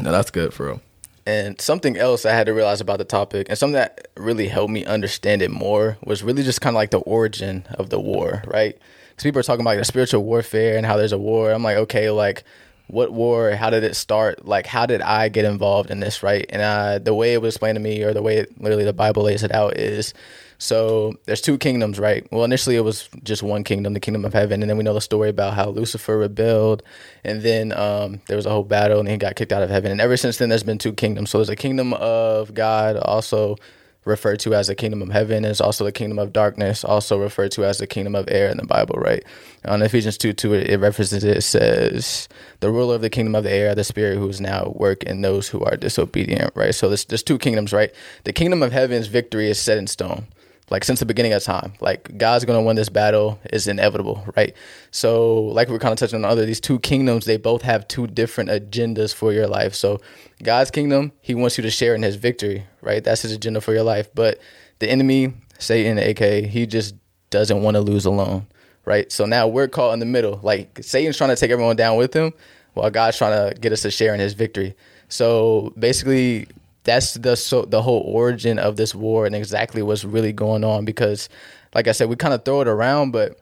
no, 0.00 0.12
that's 0.12 0.30
good 0.30 0.52
for 0.52 0.66
real. 0.66 0.80
and 1.26 1.60
something 1.60 1.96
else 1.96 2.24
i 2.26 2.32
had 2.32 2.46
to 2.46 2.52
realize 2.52 2.80
about 2.80 2.98
the 2.98 3.04
topic 3.04 3.48
and 3.48 3.58
something 3.58 3.74
that 3.74 4.08
really 4.16 4.48
helped 4.48 4.72
me 4.72 4.84
understand 4.84 5.42
it 5.42 5.50
more 5.50 5.96
was 6.04 6.22
really 6.22 6.42
just 6.42 6.60
kind 6.60 6.74
of 6.74 6.78
like 6.78 6.90
the 6.90 6.98
origin 6.98 7.64
of 7.74 7.90
the 7.90 7.98
war 8.00 8.42
right 8.46 8.78
because 9.10 9.22
people 9.22 9.38
are 9.38 9.44
talking 9.44 9.60
about 9.60 9.70
like, 9.70 9.78
the 9.78 9.84
spiritual 9.84 10.24
warfare 10.24 10.76
and 10.76 10.84
how 10.86 10.96
there's 10.96 11.12
a 11.12 11.18
war 11.18 11.50
i'm 11.50 11.62
like 11.62 11.76
okay 11.76 12.10
like 12.10 12.44
what 12.86 13.12
war 13.12 13.52
how 13.52 13.70
did 13.70 13.84
it 13.84 13.96
start? 13.96 14.46
Like 14.46 14.66
how 14.66 14.86
did 14.86 15.00
i 15.00 15.28
get 15.28 15.44
involved 15.44 15.90
in 15.90 16.00
this 16.00 16.22
right? 16.22 16.46
And 16.50 16.62
uh, 16.62 16.98
the 16.98 17.14
way 17.14 17.34
it 17.34 17.42
was 17.42 17.54
explained 17.54 17.76
to 17.76 17.80
me 17.80 18.02
or 18.02 18.12
the 18.12 18.22
way 18.22 18.38
it, 18.38 18.60
literally 18.60 18.84
the 18.84 18.92
bible 18.92 19.22
lays 19.24 19.42
it 19.42 19.52
out 19.52 19.76
is 19.76 20.14
so 20.58 21.14
there's 21.24 21.40
two 21.40 21.58
kingdoms 21.58 21.98
right? 21.98 22.26
Well 22.30 22.44
initially 22.44 22.76
it 22.76 22.82
was 22.82 23.08
just 23.22 23.42
one 23.42 23.64
kingdom 23.64 23.94
the 23.94 24.00
kingdom 24.00 24.24
of 24.24 24.32
heaven 24.32 24.62
and 24.62 24.70
then 24.70 24.76
we 24.76 24.84
know 24.84 24.94
the 24.94 25.00
story 25.00 25.30
about 25.30 25.54
how 25.54 25.70
lucifer 25.70 26.18
rebelled 26.18 26.82
and 27.24 27.42
then 27.42 27.72
um, 27.72 28.20
there 28.26 28.36
was 28.36 28.46
a 28.46 28.50
whole 28.50 28.64
battle 28.64 29.00
and 29.00 29.08
he 29.08 29.16
got 29.16 29.36
kicked 29.36 29.52
out 29.52 29.62
of 29.62 29.70
heaven. 29.70 29.90
And 29.90 30.00
ever 30.00 30.16
since 30.16 30.38
then 30.38 30.50
there's 30.50 30.62
been 30.62 30.78
two 30.78 30.92
kingdoms. 30.92 31.30
So 31.30 31.38
there's 31.38 31.48
a 31.48 31.56
kingdom 31.56 31.94
of 31.94 32.54
god 32.54 32.96
also 32.96 33.56
referred 34.04 34.40
to 34.40 34.54
as 34.54 34.66
the 34.66 34.74
kingdom 34.74 35.02
of 35.02 35.10
heaven. 35.10 35.42
There's 35.42 35.60
also 35.60 35.84
the 35.84 35.92
kingdom 35.92 36.18
of 36.18 36.32
darkness, 36.32 36.84
also 36.84 37.18
referred 37.18 37.52
to 37.52 37.64
as 37.64 37.78
the 37.78 37.86
kingdom 37.86 38.14
of 38.14 38.28
air 38.28 38.48
in 38.50 38.56
the 38.56 38.66
Bible, 38.66 38.96
right? 38.98 39.24
On 39.64 39.82
Ephesians 39.82 40.18
2 40.18 40.32
2, 40.32 40.54
it, 40.54 40.70
it 40.70 40.78
references 40.78 41.24
it, 41.24 41.38
it 41.38 41.42
says, 41.42 42.28
The 42.60 42.70
ruler 42.70 42.96
of 42.96 43.00
the 43.02 43.10
kingdom 43.10 43.34
of 43.34 43.44
the 43.44 43.52
air, 43.52 43.74
the 43.74 43.84
spirit 43.84 44.18
who 44.18 44.28
is 44.28 44.40
now 44.40 44.62
at 44.62 44.76
work 44.76 45.02
in 45.04 45.22
those 45.22 45.48
who 45.48 45.62
are 45.64 45.76
disobedient, 45.76 46.52
right? 46.54 46.74
So 46.74 46.88
there's, 46.88 47.04
there's 47.06 47.22
two 47.22 47.38
kingdoms, 47.38 47.72
right? 47.72 47.92
The 48.24 48.32
kingdom 48.32 48.62
of 48.62 48.72
heaven's 48.72 49.06
victory 49.08 49.48
is 49.48 49.58
set 49.58 49.78
in 49.78 49.86
stone. 49.86 50.26
Like 50.70 50.84
since 50.84 51.00
the 51.00 51.06
beginning 51.06 51.32
of 51.32 51.42
time, 51.42 51.74
like 51.80 52.16
God's 52.16 52.44
gonna 52.44 52.62
win 52.62 52.76
this 52.76 52.88
battle 52.88 53.38
is 53.52 53.68
inevitable, 53.68 54.24
right? 54.36 54.54
So, 54.90 55.42
like 55.42 55.68
we 55.68 55.76
are 55.76 55.78
kind 55.78 55.92
of 55.92 55.98
touching 55.98 56.24
on 56.24 56.30
other 56.30 56.46
these 56.46 56.60
two 56.60 56.78
kingdoms, 56.78 57.26
they 57.26 57.36
both 57.36 57.62
have 57.62 57.86
two 57.86 58.06
different 58.06 58.50
agendas 58.50 59.14
for 59.14 59.32
your 59.32 59.46
life. 59.46 59.74
So, 59.74 60.00
God's 60.42 60.70
kingdom, 60.70 61.12
He 61.20 61.34
wants 61.34 61.58
you 61.58 61.62
to 61.62 61.70
share 61.70 61.94
in 61.94 62.02
His 62.02 62.16
victory, 62.16 62.64
right? 62.80 63.04
That's 63.04 63.22
His 63.22 63.32
agenda 63.32 63.60
for 63.60 63.74
your 63.74 63.82
life. 63.82 64.08
But 64.14 64.40
the 64.78 64.90
enemy, 64.90 65.34
Satan, 65.58 65.98
aka, 65.98 66.46
he 66.46 66.66
just 66.66 66.94
doesn't 67.30 67.62
want 67.62 67.74
to 67.74 67.80
lose 67.80 68.06
alone, 68.06 68.46
right? 68.84 69.10
So 69.12 69.26
now 69.26 69.48
we're 69.48 69.68
caught 69.68 69.92
in 69.92 69.98
the 69.98 70.06
middle. 70.06 70.40
Like 70.42 70.78
Satan's 70.82 71.16
trying 71.16 71.30
to 71.30 71.36
take 71.36 71.50
everyone 71.50 71.76
down 71.76 71.96
with 71.96 72.14
him, 72.14 72.32
while 72.74 72.90
God's 72.90 73.16
trying 73.16 73.50
to 73.50 73.58
get 73.58 73.72
us 73.72 73.82
to 73.82 73.90
share 73.90 74.14
in 74.14 74.20
His 74.20 74.34
victory. 74.34 74.74
So 75.08 75.72
basically, 75.78 76.48
that's 76.84 77.14
the 77.14 77.36
so 77.36 77.62
the 77.62 77.82
whole 77.82 78.02
origin 78.06 78.58
of 78.58 78.76
this 78.76 78.94
war 78.94 79.26
and 79.26 79.34
exactly 79.34 79.82
what's 79.82 80.04
really 80.04 80.32
going 80.32 80.64
on. 80.64 80.84
Because, 80.84 81.28
like 81.74 81.88
I 81.88 81.92
said, 81.92 82.08
we 82.08 82.16
kind 82.16 82.34
of 82.34 82.44
throw 82.44 82.60
it 82.60 82.68
around, 82.68 83.10
but 83.10 83.40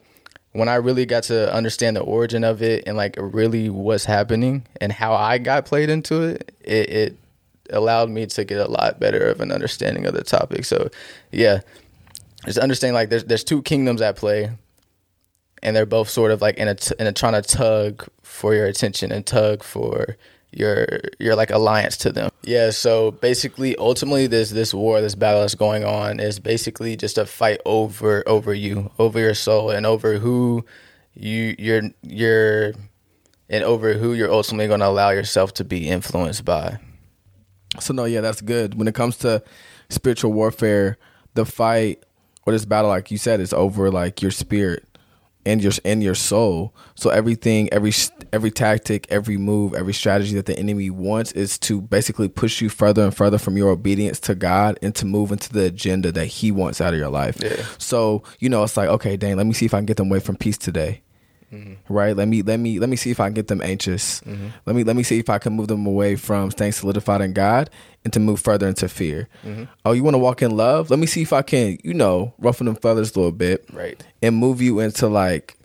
when 0.53 0.69
I 0.69 0.77
really 0.77 1.07
got 1.07 1.25
to 1.25 1.53
understand 1.53 1.97
the 1.97 2.03
origin 2.03 2.45
of 2.45 2.63
it 2.63 2.85
and 2.87 2.97
like 2.97 3.17
really 3.19 3.71
what's 3.71 4.05
happening 4.05 4.67
and 4.81 4.93
how 4.93 5.15
I 5.15 5.39
got 5.39 5.65
played 5.65 5.89
into 5.89 6.23
it, 6.23 6.55
it, 6.61 6.91
it 6.91 7.17
allowed 7.71 8.11
me 8.11 8.27
to 8.27 8.45
get 8.45 8.59
a 8.59 8.71
lot 8.71 9.01
better 9.01 9.31
of 9.31 9.41
an 9.41 9.51
understanding 9.51 10.07
of 10.07 10.15
the 10.15 10.23
topic. 10.23 10.65
So, 10.65 10.91
yeah, 11.31 11.61
just 12.45 12.59
understanding 12.59 12.95
like 12.95 13.09
there's 13.09 13.25
there's 13.25 13.45
two 13.45 13.63
kingdoms 13.63 14.01
at 14.01 14.17
play, 14.17 14.51
and 15.63 15.75
they're 15.75 15.87
both 15.87 16.09
sort 16.09 16.31
of 16.31 16.41
like 16.41 16.59
in 16.59 16.69
a 16.69 16.75
t- 16.75 16.95
in 16.99 17.07
a 17.07 17.13
trying 17.13 17.41
to 17.41 17.43
tug 17.43 18.07
for 18.23 18.55
your 18.55 18.67
attention 18.67 19.11
and 19.11 19.25
tug 19.27 19.63
for 19.63 20.17
your 20.53 20.87
your 21.19 21.35
like 21.35 21.51
alliance 21.51 21.97
to 21.99 22.13
them. 22.13 22.31
Yeah, 22.43 22.71
so 22.71 23.11
basically 23.11 23.77
ultimately 23.77 24.27
this 24.27 24.51
this 24.51 24.75
war, 24.75 25.01
this 25.01 25.15
battle 25.15 25.41
that's 25.41 25.55
going 25.55 25.85
on 25.85 26.21
is 26.21 26.39
basically 26.39 26.97
just 26.97 27.19
a 27.19 27.27
fight 27.27 27.61
over 27.65 28.23
over 28.27 28.55
you, 28.55 28.91
over 28.99 29.19
your 29.19 29.35
soul 29.35 29.71
and 29.71 29.87
over 29.87 30.19
who 30.19 30.65
you 31.15 31.55
you're 31.59 31.83
you're 32.03 32.73
and 33.49 33.65
over 33.65 33.95
who 33.95 34.15
you're 34.15 34.33
ultimately 34.33 34.67
going 34.67 34.81
to 34.81 34.87
allow 34.87 35.11
yourself 35.11 35.53
to 35.55 35.65
be 35.65 35.89
influenced 35.89 36.45
by. 36.45 36.79
So 37.81 37.93
no, 37.95 38.05
yeah, 38.05 38.21
that's 38.21 38.41
good. 38.41 38.75
When 38.75 38.89
it 38.89 38.95
comes 38.95 39.17
to 39.19 39.43
spiritual 39.89 40.33
warfare, 40.33 40.99
the 41.35 41.45
fight 41.45 42.03
or 42.47 42.53
this 42.53 42.65
battle, 42.65 42.91
like 42.91 43.11
you 43.11 43.19
said, 43.19 43.41
is 43.41 43.53
over 43.53 43.91
like 43.91 44.23
your 44.23 44.31
spirit, 44.31 44.87
and 45.45 45.63
your 45.63 45.73
and 45.85 46.03
your 46.03 46.15
soul. 46.15 46.75
So 46.95 47.11
everything, 47.11 47.73
every 47.73 47.93
every 48.33 48.51
tactic, 48.51 49.07
every 49.11 49.37
move, 49.37 49.75
every 49.75 49.93
strategy 49.93 50.35
that 50.35 50.47
the 50.47 50.59
enemy 50.59 50.91
wants 50.91 51.33
is 51.33 51.59
to 51.61 51.81
basically 51.81 52.29
push 52.29 52.61
you 52.61 52.69
further 52.69 53.03
and 53.03 53.15
further 53.15 53.39
from 53.39 53.57
your 53.57 53.71
obedience 53.71 54.21
to 54.21 54.35
God 54.35 54.79
and 54.83 54.95
to 54.97 55.07
move 55.07 55.33
into 55.33 55.53
the 55.53 55.65
agenda 55.65 56.13
that 56.13 56.27
He 56.27 56.51
wants 56.51 56.81
out 56.81 56.95
of 56.95 57.01
your 57.01 57.11
life. 57.11 57.37
Yeah. 57.41 57.65
So 57.79 58.23
you 58.39 58.49
know, 58.49 58.63
it's 58.63 58.77
like, 58.77 58.89
okay, 58.89 59.17
dang, 59.17 59.37
let 59.37 59.47
me 59.47 59.53
see 59.53 59.67
if 59.67 59.75
I 59.75 59.79
can 59.79 59.87
get 59.87 59.97
them 59.97 60.11
away 60.11 60.21
from 60.21 60.37
peace 60.37 60.59
today. 60.59 61.03
Mm-hmm. 61.53 61.93
Right. 61.93 62.17
Let 62.17 62.29
me 62.29 62.43
let 62.43 62.59
me 62.59 62.79
let 62.79 62.89
me 62.89 62.97
see 62.97 63.11
if 63.11 63.21
I 63.21 63.27
can 63.27 63.35
get 63.35 63.49
them 63.49 63.61
anxious. 63.61 64.21
Mm-hmm. 64.23 64.49
Let 64.67 64.77
me 64.77 64.85
let 64.85 64.97
me 64.97 65.03
see 65.03 65.19
if 65.19 65.29
I 65.29 65.39
can 65.39 65.53
move 65.53 65.69
them 65.69 65.85
away 65.87 66.17
from 66.17 66.51
staying 66.51 66.73
solidified 66.73 67.21
in 67.21 67.33
God 67.35 67.69
and 68.05 68.13
to 68.15 68.21
move 68.21 68.41
further 68.41 68.67
into 68.69 68.89
fear. 68.89 69.29
Mm-hmm. 69.45 69.65
Oh, 69.85 69.93
you 69.93 70.03
want 70.03 70.15
to 70.15 70.19
walk 70.19 70.41
in 70.43 70.57
love? 70.57 70.89
Let 70.91 70.99
me 70.99 71.07
see 71.07 71.23
if 71.23 71.33
I 71.33 71.43
can, 71.43 71.79
you 71.85 71.95
know, 71.95 72.33
ruffle 72.39 72.65
them 72.67 72.77
feathers 72.77 73.15
a 73.15 73.19
little 73.19 73.33
bit 73.33 73.65
Right. 73.73 74.03
and 74.23 74.37
move 74.37 74.61
you 74.63 74.81
into 74.81 75.09
like 75.09 75.57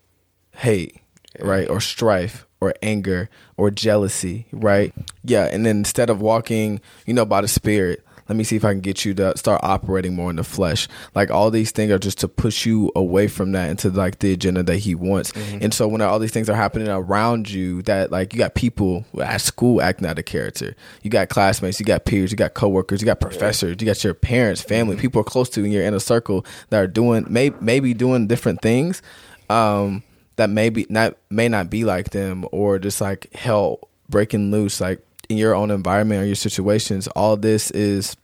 hate, 0.51 0.97
right? 1.39 1.69
Or 1.69 1.79
strife 1.79 2.45
or 2.59 2.73
anger 2.81 3.29
or 3.55 3.69
jealousy, 3.71 4.45
right? 4.51 4.93
Yeah. 5.23 5.45
And 5.45 5.65
then 5.65 5.77
instead 5.77 6.09
of 6.09 6.21
walking, 6.21 6.81
you 7.05 7.13
know, 7.13 7.25
by 7.25 7.41
the 7.41 7.47
spirit, 7.47 8.03
let 8.29 8.35
me 8.35 8.43
see 8.43 8.55
if 8.55 8.65
I 8.65 8.73
can 8.73 8.81
get 8.81 9.05
you 9.05 9.13
to 9.15 9.37
start 9.37 9.61
operating 9.63 10.15
more 10.15 10.29
in 10.29 10.35
the 10.35 10.43
flesh. 10.43 10.87
Like 11.15 11.31
all 11.31 11.51
these 11.51 11.71
things 11.71 11.91
are 11.91 11.99
just 11.99 12.19
to 12.19 12.27
push 12.27 12.65
you 12.65 12.91
away 12.95 13.27
from 13.27 13.51
that 13.53 13.69
into 13.69 13.89
like 13.89 14.19
the 14.19 14.33
agenda 14.33 14.63
that 14.63 14.77
he 14.77 14.95
wants. 14.95 15.31
And 15.61 15.73
so 15.73 15.87
when 15.87 16.01
all 16.01 16.19
these 16.19 16.31
things 16.31 16.49
are 16.49 16.55
happening 16.55 16.87
around 16.87 17.49
you, 17.49 17.81
that 17.83 18.11
like 18.11 18.33
you 18.33 18.39
got 18.39 18.55
people 18.55 19.05
at 19.21 19.41
school 19.41 19.81
acting 19.81 20.07
out 20.07 20.19
of 20.19 20.25
character, 20.25 20.75
you 21.03 21.09
got 21.09 21.29
classmates, 21.29 21.79
you 21.79 21.85
got 21.85 22.05
peers, 22.05 22.31
you 22.31 22.37
got 22.37 22.53
coworkers, 22.53 23.01
you 23.01 23.05
got 23.05 23.19
professors, 23.19 23.77
you 23.79 23.85
got 23.85 24.03
your 24.03 24.13
parents, 24.13 24.61
family, 24.61 24.95
people 24.95 25.21
are 25.21 25.25
close 25.25 25.49
to 25.49 25.61
you 25.61 25.67
you're 25.67 25.67
in 25.67 25.73
your 25.73 25.87
inner 25.87 25.99
circle 25.99 26.45
that 26.69 26.79
are 26.79 26.87
doing 26.87 27.25
may 27.29 27.51
maybe 27.61 27.93
doing 27.93 28.27
different 28.27 28.61
things. 28.61 29.01
Um, 29.49 30.03
that 30.37 30.49
maybe 30.49 30.85
not 30.89 31.17
may 31.29 31.49
not 31.49 31.69
be 31.69 31.83
like 31.83 32.11
them 32.11 32.45
or 32.51 32.79
just 32.79 33.01
like 33.01 33.33
hell 33.33 33.79
breaking 34.09 34.51
loose 34.51 34.79
like 34.79 35.01
in 35.29 35.37
your 35.37 35.55
own 35.55 35.71
environment 35.71 36.21
or 36.21 36.25
your 36.25 36.35
situations 36.35 37.07
all 37.09 37.37
this 37.37 37.71
is 37.71 38.15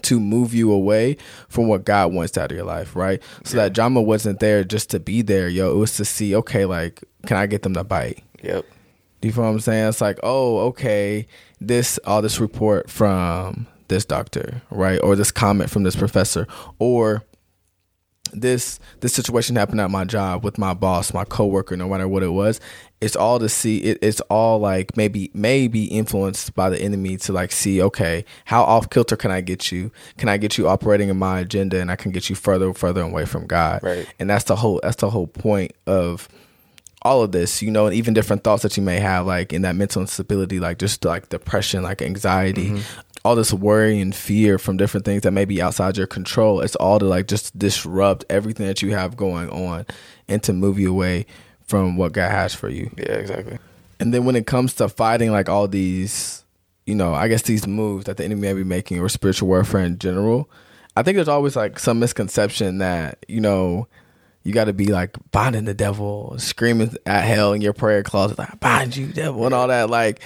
to 0.00 0.18
move 0.18 0.54
you 0.54 0.72
away 0.72 1.16
from 1.48 1.68
what 1.68 1.84
God 1.84 2.12
wants 2.12 2.38
out 2.38 2.50
of 2.50 2.56
your 2.56 2.64
life, 2.64 2.96
right? 2.96 3.22
So 3.44 3.58
that 3.58 3.74
drama 3.74 4.00
wasn't 4.00 4.40
there 4.40 4.64
just 4.64 4.90
to 4.90 5.00
be 5.00 5.22
there, 5.22 5.48
yo. 5.48 5.70
It 5.70 5.76
was 5.76 5.96
to 5.96 6.04
see, 6.04 6.34
okay, 6.36 6.64
like, 6.64 7.04
can 7.26 7.36
I 7.36 7.46
get 7.46 7.62
them 7.62 7.74
to 7.74 7.84
bite? 7.84 8.22
Yep. 8.42 8.64
Do 9.20 9.28
you 9.28 9.32
feel 9.32 9.44
what 9.44 9.50
I'm 9.50 9.60
saying? 9.60 9.88
It's 9.88 10.00
like, 10.00 10.18
oh, 10.22 10.58
okay, 10.68 11.28
this 11.60 11.98
all 12.04 12.22
this 12.22 12.40
report 12.40 12.90
from 12.90 13.66
this 13.88 14.04
doctor, 14.04 14.62
right? 14.70 14.98
Or 14.98 15.14
this 15.14 15.30
comment 15.30 15.70
from 15.70 15.84
this 15.84 15.94
professor, 15.94 16.48
or 16.78 17.22
this 18.32 18.80
this 19.00 19.12
situation 19.12 19.54
happened 19.54 19.80
at 19.80 19.90
my 19.90 20.04
job 20.04 20.42
with 20.42 20.58
my 20.58 20.74
boss, 20.74 21.14
my 21.14 21.24
coworker, 21.24 21.76
no 21.76 21.88
matter 21.88 22.08
what 22.08 22.22
it 22.22 22.32
was. 22.32 22.60
It's 23.02 23.16
all 23.16 23.40
to 23.40 23.48
see. 23.48 23.78
It, 23.78 23.98
it's 24.00 24.20
all 24.22 24.60
like 24.60 24.96
maybe 24.96 25.32
maybe 25.34 25.86
influenced 25.86 26.54
by 26.54 26.70
the 26.70 26.80
enemy 26.80 27.16
to 27.18 27.32
like 27.32 27.50
see. 27.50 27.82
Okay, 27.82 28.24
how 28.44 28.62
off 28.62 28.90
kilter 28.90 29.16
can 29.16 29.32
I 29.32 29.40
get 29.40 29.72
you? 29.72 29.90
Can 30.18 30.28
I 30.28 30.36
get 30.36 30.56
you 30.56 30.68
operating 30.68 31.08
in 31.08 31.18
my 31.18 31.40
agenda, 31.40 31.80
and 31.80 31.90
I 31.90 31.96
can 31.96 32.12
get 32.12 32.30
you 32.30 32.36
further 32.36 32.72
further 32.72 33.02
away 33.02 33.24
from 33.24 33.48
God? 33.48 33.82
Right. 33.82 34.06
And 34.20 34.30
that's 34.30 34.44
the 34.44 34.54
whole 34.54 34.78
that's 34.84 34.96
the 34.96 35.10
whole 35.10 35.26
point 35.26 35.72
of 35.84 36.28
all 37.02 37.22
of 37.22 37.32
this, 37.32 37.60
you 37.60 37.72
know, 37.72 37.86
and 37.86 37.94
even 37.96 38.14
different 38.14 38.44
thoughts 38.44 38.62
that 38.62 38.76
you 38.76 38.84
may 38.84 39.00
have, 39.00 39.26
like 39.26 39.52
in 39.52 39.62
that 39.62 39.74
mental 39.74 40.00
instability, 40.00 40.60
like 40.60 40.78
just 40.78 41.04
like 41.04 41.28
depression, 41.28 41.82
like 41.82 42.00
anxiety, 42.00 42.70
mm-hmm. 42.70 43.00
all 43.24 43.34
this 43.34 43.52
worry 43.52 44.00
and 44.00 44.14
fear 44.14 44.58
from 44.58 44.76
different 44.76 45.04
things 45.04 45.22
that 45.22 45.32
may 45.32 45.44
be 45.44 45.60
outside 45.60 45.96
your 45.96 46.06
control. 46.06 46.60
It's 46.60 46.76
all 46.76 47.00
to 47.00 47.04
like 47.04 47.26
just 47.26 47.58
disrupt 47.58 48.24
everything 48.30 48.68
that 48.68 48.80
you 48.80 48.92
have 48.92 49.16
going 49.16 49.50
on 49.50 49.86
and 50.28 50.40
to 50.44 50.52
move 50.52 50.78
you 50.78 50.90
away 50.90 51.26
from 51.72 51.96
what 51.96 52.12
God 52.12 52.30
has 52.30 52.54
for 52.54 52.68
you. 52.68 52.90
Yeah, 52.98 53.14
exactly. 53.14 53.58
And 53.98 54.12
then 54.12 54.26
when 54.26 54.36
it 54.36 54.46
comes 54.46 54.74
to 54.74 54.90
fighting 54.90 55.32
like 55.32 55.48
all 55.48 55.66
these, 55.66 56.44
you 56.84 56.94
know, 56.94 57.14
I 57.14 57.28
guess 57.28 57.40
these 57.40 57.66
moves 57.66 58.04
that 58.04 58.18
the 58.18 58.24
enemy 58.24 58.42
may 58.42 58.52
be 58.52 58.62
making 58.62 59.00
or 59.00 59.08
spiritual 59.08 59.48
warfare 59.48 59.80
in 59.80 59.98
general, 59.98 60.50
I 60.98 61.02
think 61.02 61.16
there's 61.16 61.28
always 61.28 61.56
like 61.56 61.78
some 61.78 61.98
misconception 61.98 62.76
that, 62.78 63.24
you 63.26 63.40
know, 63.40 63.88
you 64.42 64.52
got 64.52 64.64
to 64.64 64.74
be 64.74 64.92
like 64.92 65.16
binding 65.30 65.64
the 65.64 65.72
devil, 65.72 66.34
screaming 66.36 66.94
at 67.06 67.24
hell 67.24 67.54
in 67.54 67.62
your 67.62 67.72
prayer 67.72 68.02
closet, 68.02 68.38
like, 68.38 68.60
bind 68.60 68.94
you, 68.94 69.06
devil, 69.06 69.46
and 69.46 69.54
all 69.54 69.68
that. 69.68 69.88
Like, 69.88 70.20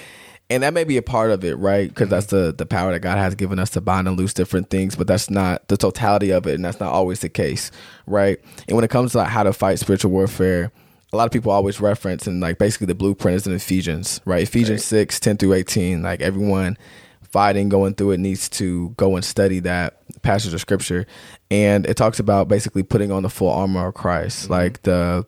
and 0.51 0.65
that 0.65 0.75
may 0.75 0.83
be 0.83 0.97
a 0.97 1.03
part 1.03 1.31
of 1.31 1.45
it, 1.45 1.55
right? 1.59 1.89
Because 1.89 2.09
that's 2.09 2.27
the 2.27 2.53
the 2.57 2.67
power 2.67 2.91
that 2.91 3.01
God 3.01 3.19
has 3.19 3.37
given 3.37 3.61
us 3.61 3.71
to 3.71 3.81
bind 3.81 4.09
and 4.09 4.19
loose 4.19 4.35
different 4.35 4.69
things, 4.69 4.97
but 4.97 5.07
that's 5.07 5.31
not 5.31 5.69
the 5.69 5.77
totality 5.77 6.33
of 6.33 6.49
it, 6.49 6.57
and 6.57 6.65
that's 6.65 6.81
not 6.81 6.93
always 6.93 7.21
the 7.21 7.29
case, 7.29 7.71
right? 8.09 8.41
And 8.67 8.75
when 8.75 8.85
it 8.85 8.91
comes 8.91 9.13
to 9.13 9.19
like 9.19 9.29
how 9.29 9.45
to 9.45 9.53
fight 9.53 9.79
spiritual 9.79 10.11
warfare, 10.11 10.73
a 11.17 11.19
lot 11.19 11.25
of 11.25 11.33
people 11.33 11.51
always 11.51 11.81
reference 11.81 12.27
and 12.27 12.41
like 12.41 12.59
basically 12.59 12.87
the 12.87 12.95
blueprint 12.95 13.37
is 13.37 13.47
in 13.47 13.55
Ephesians, 13.55 14.21
right? 14.27 14.43
Ephesians 14.43 14.83
Right. 14.93 15.01
6, 15.09 15.21
10 15.21 15.37
through 15.39 15.55
18. 15.55 16.03
Like 16.03 16.21
everyone 16.21 16.77
fighting, 17.23 17.71
going 17.71 17.95
through 17.95 18.11
it 18.11 18.21
needs 18.21 18.51
to 18.51 18.91
go 18.99 19.17
and 19.17 19.25
study 19.25 19.61
that 19.61 20.03
passage 20.21 20.53
of 20.53 20.61
scripture. 20.61 21.07
And 21.51 21.87
it 21.87 21.97
talks 21.97 22.19
about 22.19 22.49
basically 22.49 22.83
putting 22.83 23.11
on 23.11 23.23
the 23.23 23.31
full 23.31 23.51
armor 23.51 23.87
of 23.87 23.95
Christ, 23.95 24.45
mm-hmm. 24.45 24.53
like 24.53 24.83
the 24.83 25.25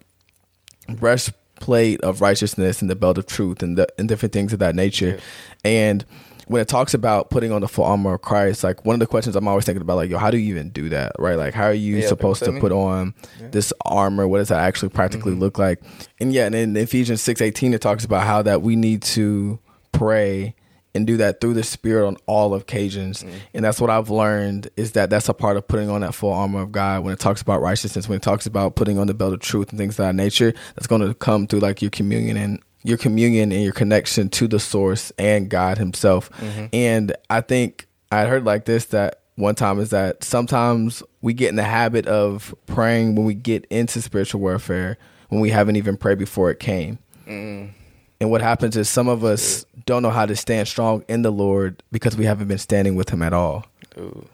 breastplate 0.88 2.02
of 2.02 2.20
righteousness 2.20 2.82
and 2.82 2.90
the 2.90 2.96
belt 2.96 3.16
of 3.16 3.24
truth 3.24 3.62
and, 3.62 3.78
the, 3.78 3.88
and 3.98 4.08
different 4.08 4.34
things 4.34 4.52
of 4.52 4.58
that 4.58 4.74
nature. 4.74 5.18
And 5.64 6.04
when 6.48 6.60
it 6.62 6.68
talks 6.68 6.94
about 6.94 7.30
putting 7.30 7.52
on 7.52 7.60
the 7.60 7.68
full 7.68 7.84
armor 7.84 8.14
of 8.14 8.22
Christ, 8.22 8.64
like 8.64 8.84
one 8.84 8.94
of 8.94 9.00
the 9.00 9.06
questions 9.06 9.36
I'm 9.36 9.46
always 9.46 9.64
thinking 9.64 9.82
about, 9.82 9.96
like, 9.96 10.10
yo, 10.10 10.18
how 10.18 10.30
do 10.30 10.38
you 10.38 10.50
even 10.50 10.70
do 10.70 10.88
that, 10.88 11.12
right? 11.18 11.36
Like, 11.36 11.54
how 11.54 11.64
are 11.64 11.72
you 11.72 11.98
Yeah, 11.98 12.08
supposed 12.08 12.42
to 12.44 12.58
put 12.58 12.72
on 12.72 13.14
this 13.50 13.72
armor? 13.84 14.26
What 14.26 14.38
does 14.38 14.48
that 14.48 14.60
actually 14.60 14.88
practically 14.88 15.32
Mm-hmm. 15.32 15.40
look 15.40 15.58
like? 15.58 15.80
And 16.20 16.32
yeah, 16.32 16.46
and 16.46 16.54
in 16.54 16.76
Ephesians 16.76 17.20
six 17.22 17.40
eighteen, 17.40 17.74
it 17.74 17.80
talks 17.80 18.04
about 18.04 18.26
how 18.26 18.42
that 18.42 18.62
we 18.62 18.76
need 18.76 19.02
to 19.02 19.58
pray 19.92 20.54
and 20.94 21.06
do 21.06 21.18
that 21.18 21.40
through 21.40 21.52
the 21.52 21.62
Spirit 21.62 22.06
on 22.06 22.16
all 22.26 22.54
occasions. 22.54 23.22
Mm-hmm. 23.22 23.36
And 23.54 23.64
that's 23.64 23.78
what 23.80 23.90
I've 23.90 24.08
learned 24.08 24.68
is 24.76 24.92
that 24.92 25.10
that's 25.10 25.28
a 25.28 25.34
part 25.34 25.58
of 25.58 25.68
putting 25.68 25.90
on 25.90 26.00
that 26.00 26.14
full 26.14 26.32
armor 26.32 26.62
of 26.62 26.72
God. 26.72 27.04
When 27.04 27.12
it 27.12 27.20
talks 27.20 27.42
about 27.42 27.60
righteousness, 27.60 28.08
when 28.08 28.16
it 28.16 28.22
talks 28.22 28.46
about 28.46 28.74
putting 28.74 28.98
on 28.98 29.06
the 29.06 29.14
belt 29.14 29.34
of 29.34 29.40
truth 29.40 29.68
and 29.68 29.78
things 29.78 29.98
of 29.98 30.06
that 30.06 30.14
nature, 30.14 30.54
that's 30.74 30.86
going 30.86 31.06
to 31.06 31.12
come 31.14 31.46
through 31.46 31.60
like 31.60 31.82
your 31.82 31.90
communion 31.90 32.36
and 32.38 32.60
your 32.88 32.96
communion 32.96 33.52
and 33.52 33.62
your 33.62 33.72
connection 33.72 34.30
to 34.30 34.48
the 34.48 34.58
source 34.58 35.12
and 35.18 35.50
God 35.50 35.76
Himself. 35.76 36.30
Mm-hmm. 36.32 36.66
And 36.72 37.14
I 37.28 37.42
think 37.42 37.86
I 38.10 38.24
heard 38.24 38.44
like 38.44 38.64
this 38.64 38.86
that 38.86 39.20
one 39.34 39.54
time 39.54 39.78
is 39.78 39.90
that 39.90 40.24
sometimes 40.24 41.02
we 41.20 41.34
get 41.34 41.50
in 41.50 41.56
the 41.56 41.64
habit 41.64 42.06
of 42.06 42.54
praying 42.66 43.14
when 43.14 43.26
we 43.26 43.34
get 43.34 43.66
into 43.66 44.00
spiritual 44.00 44.40
warfare 44.40 44.96
when 45.28 45.42
we 45.42 45.50
haven't 45.50 45.76
even 45.76 45.98
prayed 45.98 46.18
before 46.18 46.50
it 46.50 46.58
came. 46.58 46.98
Mm-hmm. 47.26 47.72
And 48.20 48.30
what 48.30 48.40
happens 48.40 48.76
is 48.76 48.88
some 48.88 49.06
of 49.06 49.22
us 49.22 49.66
don't 49.84 50.02
know 50.02 50.10
how 50.10 50.24
to 50.26 50.34
stand 50.34 50.66
strong 50.66 51.04
in 51.08 51.22
the 51.22 51.30
Lord 51.30 51.82
because 51.92 52.16
we 52.16 52.24
haven't 52.24 52.48
been 52.48 52.58
standing 52.58 52.96
with 52.96 53.10
Him 53.10 53.22
at 53.22 53.34
all. 53.34 53.66
Ooh. 53.98 54.26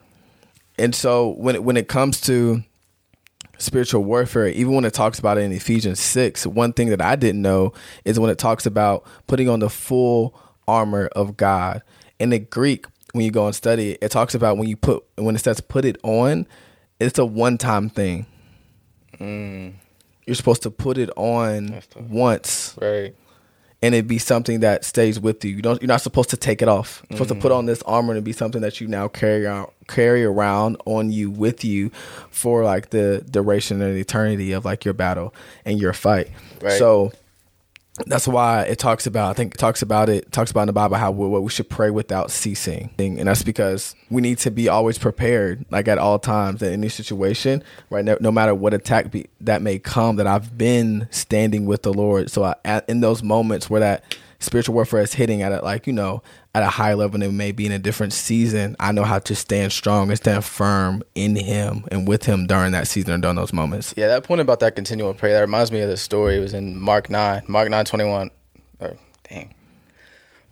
And 0.78 0.94
so 0.94 1.30
when 1.30 1.56
it, 1.56 1.64
when 1.64 1.76
it 1.76 1.88
comes 1.88 2.20
to 2.22 2.62
spiritual 3.58 4.04
warfare, 4.04 4.48
even 4.48 4.74
when 4.74 4.84
it 4.84 4.94
talks 4.94 5.18
about 5.18 5.38
it 5.38 5.42
in 5.42 5.52
Ephesians 5.52 6.00
six, 6.00 6.46
one 6.46 6.72
thing 6.72 6.88
that 6.90 7.00
I 7.00 7.16
didn't 7.16 7.42
know 7.42 7.72
is 8.04 8.18
when 8.18 8.30
it 8.30 8.38
talks 8.38 8.66
about 8.66 9.06
putting 9.26 9.48
on 9.48 9.60
the 9.60 9.70
full 9.70 10.38
armor 10.66 11.08
of 11.08 11.36
God. 11.36 11.82
In 12.18 12.30
the 12.30 12.38
Greek, 12.38 12.86
when 13.12 13.24
you 13.24 13.30
go 13.30 13.46
and 13.46 13.54
study 13.54 13.92
it, 13.92 13.98
it 14.02 14.10
talks 14.10 14.34
about 14.34 14.58
when 14.58 14.68
you 14.68 14.76
put 14.76 15.04
when 15.16 15.34
it 15.34 15.40
says 15.40 15.60
put 15.60 15.84
it 15.84 15.98
on, 16.02 16.46
it's 17.00 17.18
a 17.18 17.24
one 17.24 17.58
time 17.58 17.88
thing. 17.88 18.26
Mm. 19.18 19.74
You're 20.26 20.34
supposed 20.34 20.62
to 20.62 20.70
put 20.70 20.98
it 20.98 21.10
on 21.16 21.82
once 21.96 22.76
Right. 22.80 23.14
And 23.84 23.94
it 23.94 24.08
be 24.08 24.16
something 24.16 24.60
that 24.60 24.82
stays 24.82 25.20
with 25.20 25.44
you. 25.44 25.50
You 25.50 25.60
don't. 25.60 25.82
You're 25.82 25.88
not 25.88 26.00
supposed 26.00 26.30
to 26.30 26.38
take 26.38 26.62
it 26.62 26.68
off. 26.68 27.02
You're 27.10 27.18
supposed 27.18 27.34
to 27.34 27.40
put 27.40 27.52
mm. 27.52 27.58
on 27.58 27.66
this 27.66 27.82
armor 27.82 28.14
and 28.14 28.24
be 28.24 28.32
something 28.32 28.62
that 28.62 28.80
you 28.80 28.88
now 28.88 29.08
carry 29.08 29.46
out, 29.46 29.74
carry 29.88 30.24
around 30.24 30.78
on 30.86 31.12
you 31.12 31.30
with 31.30 31.66
you 31.66 31.90
for 32.30 32.64
like 32.64 32.90
the 32.90 33.22
duration 33.30 33.82
and 33.82 33.94
eternity 33.94 34.52
of 34.52 34.64
like 34.64 34.86
your 34.86 34.94
battle 34.94 35.34
and 35.66 35.78
your 35.78 35.92
fight. 35.92 36.30
Right. 36.62 36.78
So 36.78 37.12
that's 38.07 38.26
why 38.26 38.62
it 38.62 38.78
talks 38.78 39.07
about. 39.07 39.30
I 39.30 39.33
think 39.35 39.54
it 39.54 39.59
talks 39.59 39.80
about 39.80 40.09
it 40.09 40.33
talks 40.33 40.50
about 40.50 40.62
in 40.62 40.66
the 40.66 40.72
Bible 40.72 40.96
how 40.96 41.12
we, 41.12 41.28
we 41.38 41.50
should 41.50 41.68
pray 41.68 41.90
without 41.90 42.30
ceasing, 42.30 42.90
and 42.98 43.28
that's 43.28 43.42
because 43.42 43.94
we 44.11 44.20
need 44.20 44.38
to 44.38 44.50
be 44.50 44.68
always 44.68 44.98
prepared, 44.98 45.64
like 45.70 45.87
at 45.87 45.98
all 45.98 46.18
times 46.18 46.61
in 46.62 46.72
any 46.72 46.88
situation, 46.88 47.62
right? 47.90 48.04
No, 48.04 48.16
no 48.20 48.33
matter 48.33 48.54
what 48.54 48.74
attack 48.74 49.12
be, 49.12 49.26
that 49.40 49.62
may 49.62 49.78
come, 49.78 50.16
that 50.16 50.26
I've 50.26 50.59
been 50.59 51.07
standing 51.11 51.66
with 51.66 51.83
the 51.83 51.92
Lord. 51.92 52.30
So 52.30 52.54
I, 52.64 52.83
in 52.88 53.00
those 53.00 53.22
moments 53.22 53.70
where 53.70 53.80
that 53.80 54.16
spiritual 54.44 54.74
warfare 54.74 55.00
is 55.00 55.14
hitting 55.14 55.42
at 55.42 55.52
it, 55.52 55.64
like 55.64 55.87
you 55.87 55.92
know, 55.92 56.22
at 56.54 56.62
a 56.62 56.68
high 56.68 56.94
level, 56.94 57.16
and 57.16 57.24
it 57.24 57.33
may 57.33 57.52
be 57.52 57.66
in 57.66 57.72
a 57.72 57.78
different 57.78 58.12
season. 58.12 58.76
I 58.78 58.92
know 58.92 59.04
how 59.04 59.18
to 59.20 59.35
stand 59.35 59.72
strong 59.72 60.11
and 60.11 60.16
stand 60.16 60.44
firm 60.44 61.02
in 61.14 61.37
Him 61.37 61.85
and 61.90 62.07
with 62.07 62.24
Him 62.24 62.46
during 62.46 62.72
that 62.72 62.87
season 62.88 63.14
and 63.14 63.22
during 63.22 63.37
those 63.37 63.52
moments. 63.52 63.94
Yeah, 63.96 64.09
that 64.09 64.24
point 64.24 64.40
about 64.40 64.61
that 64.61 64.76
continual 64.76 65.14
prayer, 65.14 65.35
that 65.35 65.40
reminds 65.40 65.72
me 65.72 65.80
of 65.80 65.88
the 65.88 65.96
story. 65.96 66.37
It 66.37 66.40
was 66.40 66.54
in 66.54 66.78
Mark 66.78 67.11
9, 67.11 67.42
Mark 67.48 67.70
9 67.70 67.85
21. 67.85 68.30
Or, 68.80 68.96
dang. 69.28 69.54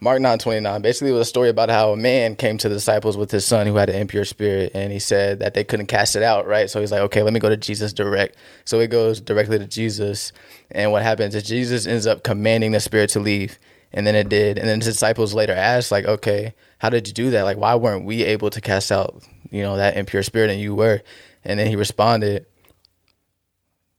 Mark 0.02 0.20
nine 0.20 0.37
twenty 0.37 0.59
nine. 0.59 0.83
Basically, 0.83 1.11
it 1.11 1.14
was 1.14 1.28
a 1.28 1.31
story 1.31 1.48
about 1.48 1.70
how 1.70 1.92
a 1.92 1.96
man 1.96 2.35
came 2.35 2.59
to 2.59 2.68
the 2.68 2.74
disciples 2.74 3.16
with 3.16 3.31
his 3.31 3.44
son 3.44 3.68
who 3.68 3.76
had 3.76 3.88
an 3.88 3.94
impure 3.94 4.24
spirit, 4.24 4.72
and 4.74 4.92
he 4.92 4.98
said 4.98 5.38
that 5.38 5.55
they 5.55 5.62
couldn't 5.62 5.87
cast 5.87 6.16
it 6.16 6.24
out. 6.24 6.44
Right, 6.44 6.68
so 6.68 6.81
he's 6.81 6.90
like, 6.90 7.02
okay, 7.02 7.22
let 7.22 7.33
me 7.33 7.38
go 7.38 7.48
to 7.48 7.57
Jesus 7.57 7.92
direct. 7.92 8.37
So 8.64 8.81
he 8.81 8.88
goes 8.88 9.20
directly 9.20 9.61
to 9.61 9.66
Jesus, 9.66 10.33
and 10.72 10.90
what 10.90 11.05
happens 11.05 11.37
is 11.37 11.44
Jesus 11.44 11.87
ends 11.87 12.09
up 12.09 12.24
commanding 12.24 12.72
the 12.72 12.81
spirit 12.81 13.11
to 13.11 13.20
leave, 13.20 13.61
and 13.92 14.07
then 14.07 14.14
it 14.14 14.28
did. 14.28 14.59
And 14.59 14.68
then 14.68 14.78
the 14.78 14.85
disciples 14.87 15.35
later 15.35 15.52
asked, 15.52 15.90
like, 15.90 16.05
okay, 16.05 16.55
how 16.78 16.90
did 16.90 17.07
you 17.09 17.14
do 17.14 17.31
that? 17.31 17.42
Like, 17.42 17.57
why 17.57 17.74
weren't 17.74 18.05
we 18.05 18.24
able 18.24 18.50
to 18.50 18.61
cast 18.61 18.90
out, 18.90 19.22
you 19.50 19.62
know, 19.62 19.76
that 19.76 19.96
impure 19.96 20.22
spirit, 20.22 20.50
and 20.50 20.61
you 20.61 20.74
were? 20.74 21.02
And 21.44 21.59
then 21.59 21.66
he 21.66 21.76
responded, 21.76 22.46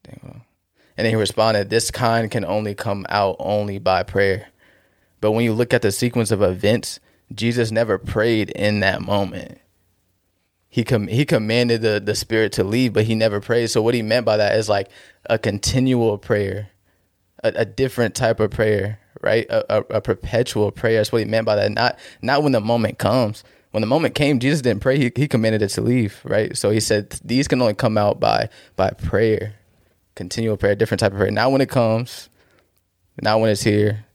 and 0.05 1.05
then 1.05 1.09
he 1.09 1.15
responded, 1.15 1.69
this 1.69 1.91
kind 1.91 2.29
can 2.29 2.45
only 2.45 2.75
come 2.75 3.05
out 3.09 3.35
only 3.39 3.79
by 3.79 4.03
prayer. 4.03 4.47
But 5.21 5.31
when 5.31 5.43
you 5.43 5.53
look 5.53 5.73
at 5.73 5.81
the 5.81 5.91
sequence 5.91 6.31
of 6.31 6.41
events, 6.41 6.99
Jesus 7.33 7.71
never 7.71 7.97
prayed 7.97 8.49
in 8.51 8.81
that 8.81 9.01
moment. 9.01 9.59
He 10.69 10.83
com- 10.83 11.07
he 11.07 11.25
commanded 11.25 11.81
the, 11.81 11.99
the 11.99 12.15
spirit 12.15 12.51
to 12.53 12.63
leave, 12.63 12.93
but 12.93 13.05
he 13.05 13.15
never 13.15 13.39
prayed. 13.39 13.67
So 13.67 13.81
what 13.81 13.93
he 13.93 14.01
meant 14.01 14.25
by 14.25 14.37
that 14.37 14.57
is 14.57 14.67
like 14.67 14.89
a 15.29 15.37
continual 15.37 16.17
prayer, 16.17 16.69
a, 17.43 17.53
a 17.57 17.65
different 17.65 18.15
type 18.15 18.39
of 18.39 18.51
prayer, 18.51 18.99
right? 19.21 19.45
A, 19.49 19.77
a, 19.77 19.97
a 19.97 20.01
perpetual 20.01 20.71
prayer. 20.71 20.97
That's 20.97 21.11
what 21.11 21.19
he 21.19 21.25
meant 21.25 21.45
by 21.45 21.55
that. 21.55 21.71
Not 21.71 21.99
not 22.21 22.43
when 22.43 22.51
the 22.51 22.61
moment 22.61 22.97
comes. 22.97 23.43
When 23.71 23.81
the 23.81 23.87
moment 23.87 24.13
came, 24.13 24.39
Jesus 24.39 24.61
didn't 24.61 24.81
pray. 24.81 24.97
He, 24.99 25.11
he 25.15 25.27
commanded 25.27 25.63
it 25.63 25.69
to 25.69 25.81
leave, 25.81 26.21
right? 26.23 26.55
So 26.55 26.69
he 26.69 26.79
said 26.79 27.09
these 27.23 27.47
can 27.47 27.61
only 27.61 27.73
come 27.73 27.97
out 27.97 28.19
by 28.19 28.49
by 28.75 28.91
prayer, 28.91 29.55
continual 30.15 30.57
prayer, 30.57 30.75
different 30.75 30.99
type 30.99 31.11
of 31.11 31.17
prayer. 31.17 31.31
Not 31.31 31.51
when 31.51 31.61
it 31.61 31.69
comes, 31.69 32.29
not 33.21 33.39
when 33.39 33.49
it's 33.49 33.63
here, 33.63 34.05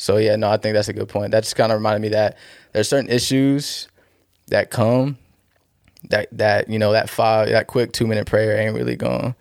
so 0.00 0.16
yeah, 0.16 0.36
no, 0.36 0.48
I 0.50 0.56
think 0.56 0.74
that's 0.74 0.88
a 0.88 0.94
good 0.94 1.10
point. 1.10 1.32
That 1.32 1.42
just 1.42 1.56
kind 1.56 1.70
of 1.70 1.78
reminded 1.78 2.00
me 2.00 2.08
that 2.08 2.38
there's 2.72 2.88
certain 2.88 3.10
issues 3.10 3.86
that 4.48 4.70
come 4.70 5.18
that 6.08 6.28
that 6.32 6.70
you 6.70 6.78
know 6.78 6.92
that 6.92 7.10
five 7.10 7.50
that 7.50 7.66
quick 7.66 7.92
two 7.92 8.06
minute 8.06 8.26
prayer 8.26 8.58
ain't 8.58 8.74
really 8.74 8.96
going 8.96 9.34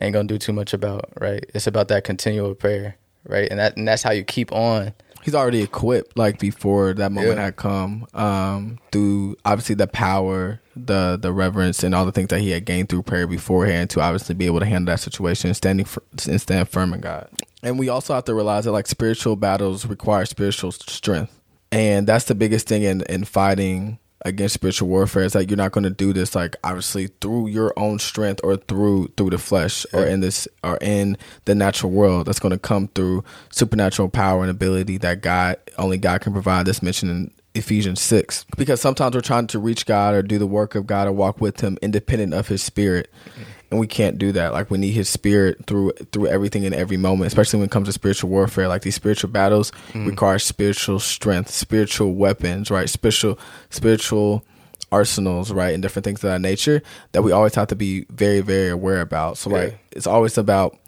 ain't 0.00 0.12
gonna 0.12 0.28
do 0.28 0.38
too 0.38 0.52
much 0.52 0.72
about 0.72 1.10
right. 1.20 1.44
It's 1.54 1.66
about 1.66 1.88
that 1.88 2.04
continual 2.04 2.54
prayer, 2.54 2.96
right? 3.26 3.48
And 3.50 3.58
that 3.60 3.76
and 3.76 3.86
that's 3.86 4.02
how 4.02 4.12
you 4.12 4.24
keep 4.24 4.52
on. 4.52 4.92
He's 5.22 5.34
already 5.34 5.60
equipped 5.60 6.16
like 6.16 6.38
before 6.38 6.94
that 6.94 7.10
moment 7.10 7.36
Yeah. 7.38 7.44
had 7.46 7.56
come. 7.56 8.06
Um, 8.14 8.78
through 8.92 9.36
obviously 9.44 9.74
the 9.74 9.88
power, 9.88 10.60
the 10.76 11.18
the 11.20 11.32
reverence, 11.32 11.82
and 11.82 11.94
all 11.96 12.04
the 12.06 12.12
things 12.12 12.28
that 12.28 12.40
he 12.40 12.50
had 12.50 12.64
gained 12.64 12.88
through 12.88 13.02
prayer 13.02 13.26
beforehand 13.26 13.90
to 13.90 14.00
obviously 14.00 14.36
be 14.36 14.46
able 14.46 14.60
to 14.60 14.66
handle 14.66 14.92
that 14.92 15.00
situation, 15.00 15.52
standing 15.54 15.84
fir- 15.84 16.02
and 16.28 16.40
stand 16.40 16.68
firm 16.68 16.94
in 16.94 17.00
God. 17.00 17.28
And 17.64 17.76
we 17.76 17.88
also 17.88 18.14
have 18.14 18.24
to 18.26 18.34
realize 18.34 18.66
that 18.66 18.72
like 18.72 18.86
spiritual 18.86 19.34
battles 19.34 19.84
require 19.86 20.24
spiritual 20.26 20.70
strength, 20.70 21.32
and 21.72 22.06
that's 22.06 22.26
the 22.26 22.36
biggest 22.36 22.68
thing 22.68 22.84
in 22.84 23.02
in 23.08 23.24
fighting 23.24 23.98
against 24.26 24.54
spiritual 24.54 24.88
warfare 24.88 25.22
is 25.22 25.32
that 25.34 25.48
you're 25.48 25.56
not 25.56 25.70
going 25.70 25.84
to 25.84 25.90
do 25.90 26.12
this 26.12 26.34
like 26.34 26.56
obviously 26.64 27.06
through 27.20 27.46
your 27.46 27.72
own 27.76 27.98
strength 27.98 28.40
or 28.42 28.56
through 28.56 29.06
through 29.16 29.30
the 29.30 29.38
flesh 29.38 29.86
or 29.92 30.04
in 30.04 30.20
this 30.20 30.48
or 30.64 30.76
in 30.80 31.16
the 31.44 31.54
natural 31.54 31.92
world 31.92 32.26
that's 32.26 32.40
going 32.40 32.50
to 32.50 32.58
come 32.58 32.88
through 32.88 33.24
supernatural 33.50 34.08
power 34.08 34.42
and 34.42 34.50
ability 34.50 34.98
that 34.98 35.20
God 35.20 35.56
only 35.78 35.96
God 35.96 36.20
can 36.20 36.32
provide. 36.32 36.66
That's 36.66 36.82
mentioned 36.82 37.10
in 37.12 37.30
Ephesians 37.54 38.00
6 38.02 38.44
because 38.56 38.80
sometimes 38.80 39.14
we're 39.14 39.20
trying 39.20 39.46
to 39.46 39.58
reach 39.58 39.86
God 39.86 40.14
or 40.14 40.22
do 40.22 40.38
the 40.38 40.46
work 40.46 40.74
of 40.74 40.86
God 40.86 41.06
or 41.06 41.12
walk 41.12 41.40
with 41.40 41.60
him 41.60 41.78
independent 41.80 42.34
of 42.34 42.48
his 42.48 42.62
spirit 42.62 43.08
mm-hmm. 43.30 43.42
And 43.70 43.80
we 43.80 43.86
can't 43.86 44.16
do 44.18 44.30
that. 44.32 44.52
Like 44.52 44.70
we 44.70 44.78
need 44.78 44.92
his 44.92 45.08
spirit 45.08 45.66
through 45.66 45.92
through 46.12 46.28
everything 46.28 46.64
in 46.64 46.72
every 46.72 46.96
moment 46.96 47.26
especially 47.26 47.58
when 47.58 47.66
it 47.66 47.72
comes 47.72 47.88
to 47.88 47.92
spiritual 47.92 48.30
warfare. 48.30 48.68
Like 48.68 48.82
these 48.82 48.94
spiritual 48.94 49.30
battles 49.30 49.72
require 49.94 50.38
spiritual 50.38 51.00
strength 51.00 51.50
spiritual 51.50 52.14
weapons 52.14 52.70
right? 52.70 52.88
Spiritual 52.88 53.38
spiritual 53.70 54.44
arsenals 54.92 55.52
right? 55.52 55.74
And 55.74 55.82
different 55.82 56.04
things 56.04 56.22
of 56.22 56.30
that 56.30 56.40
nature 56.40 56.82
that 57.12 57.22
we 57.22 57.32
always 57.32 57.54
have 57.56 57.68
to 57.68 57.76
be 57.76 58.06
very 58.10 58.40
very 58.40 58.68
aware 58.68 59.00
about. 59.00 59.36
So 59.38 59.50
like 59.50 59.72
Yeah. 59.72 59.78
it's 59.92 60.06
always 60.06 60.38
about 60.38 60.78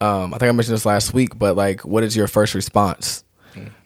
um 0.00 0.34
i 0.34 0.38
think 0.38 0.48
i 0.48 0.52
mentioned 0.52 0.74
this 0.74 0.86
last 0.86 1.12
week 1.14 1.38
but 1.38 1.54
like 1.56 1.84
what 1.84 2.02
is 2.02 2.16
your 2.16 2.26
first 2.28 2.54
response? 2.54 3.24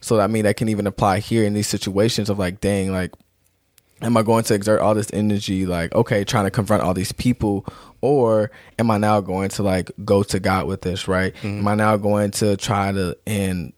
So 0.01 0.21
i 0.21 0.29
mean 0.29 0.45
that 0.45 0.57
can 0.57 0.69
even 0.69 0.87
apply 0.87 1.19
here 1.19 1.45
in 1.45 1.53
these 1.55 1.67
situations 1.67 2.31
of 2.31 2.39
like 2.39 2.61
dang 2.61 2.93
like 2.93 3.11
am 4.03 4.15
I 4.17 4.23
going 4.23 4.45
to 4.45 4.53
exert 4.55 4.83
all 4.83 4.95
this 4.95 5.11
energy, 5.15 5.65
like, 5.65 5.95
okay, 5.95 6.23
trying 6.23 6.45
to 6.45 6.51
confront 6.51 6.83
all 6.83 6.93
these 6.93 7.13
people, 7.13 7.65
or 8.07 8.51
am 8.79 8.91
I 8.91 8.99
now 8.99 9.21
going 9.21 9.49
to 9.51 9.63
like 9.63 9.91
go 10.05 10.23
to 10.25 10.39
God 10.41 10.67
with 10.67 10.83
this, 10.83 11.09
right? 11.09 11.35
Mm-hmm. 11.37 11.59
Am 11.59 11.69
I 11.69 11.75
now 11.75 11.97
going 11.97 12.31
to 12.33 12.57
try 12.57 12.93
to 12.93 13.17
and 13.27 13.73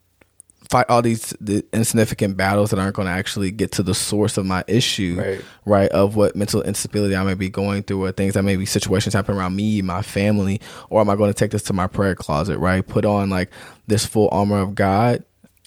fight 0.70 0.84
all 0.90 1.00
these 1.00 1.34
the 1.40 1.64
insignificant 1.72 2.36
battles 2.36 2.68
that 2.70 2.78
aren't 2.78 2.94
going 2.94 3.06
to 3.06 3.12
actually 3.12 3.50
get 3.50 3.72
to 3.72 3.82
the 3.82 3.94
source 3.94 4.36
of 4.36 4.44
my 4.44 4.62
issue, 4.66 5.16
Right. 5.18 5.40
right? 5.64 5.90
Of 5.92 6.14
what 6.14 6.36
mental 6.36 6.60
instability 6.62 7.16
I 7.16 7.22
may 7.24 7.32
be 7.34 7.48
going 7.48 7.84
through, 7.84 8.04
or 8.04 8.12
things 8.12 8.34
that 8.34 8.42
maybe 8.42 8.66
situations 8.66 9.14
happen 9.14 9.34
around 9.34 9.56
me, 9.56 9.80
my 9.80 10.02
family, 10.02 10.60
or 10.90 11.00
am 11.00 11.08
I 11.08 11.16
going 11.16 11.30
to 11.30 11.34
take 11.34 11.52
this 11.52 11.62
to 11.64 11.72
my 11.72 11.86
prayer 11.86 12.14
closet, 12.14 12.58
right? 12.58 12.86
Put 12.86 13.06
on 13.06 13.30
like 13.30 13.50
this 13.86 14.04
full 14.04 14.28
armor 14.30 14.58
of 14.58 14.74
God 14.74 15.24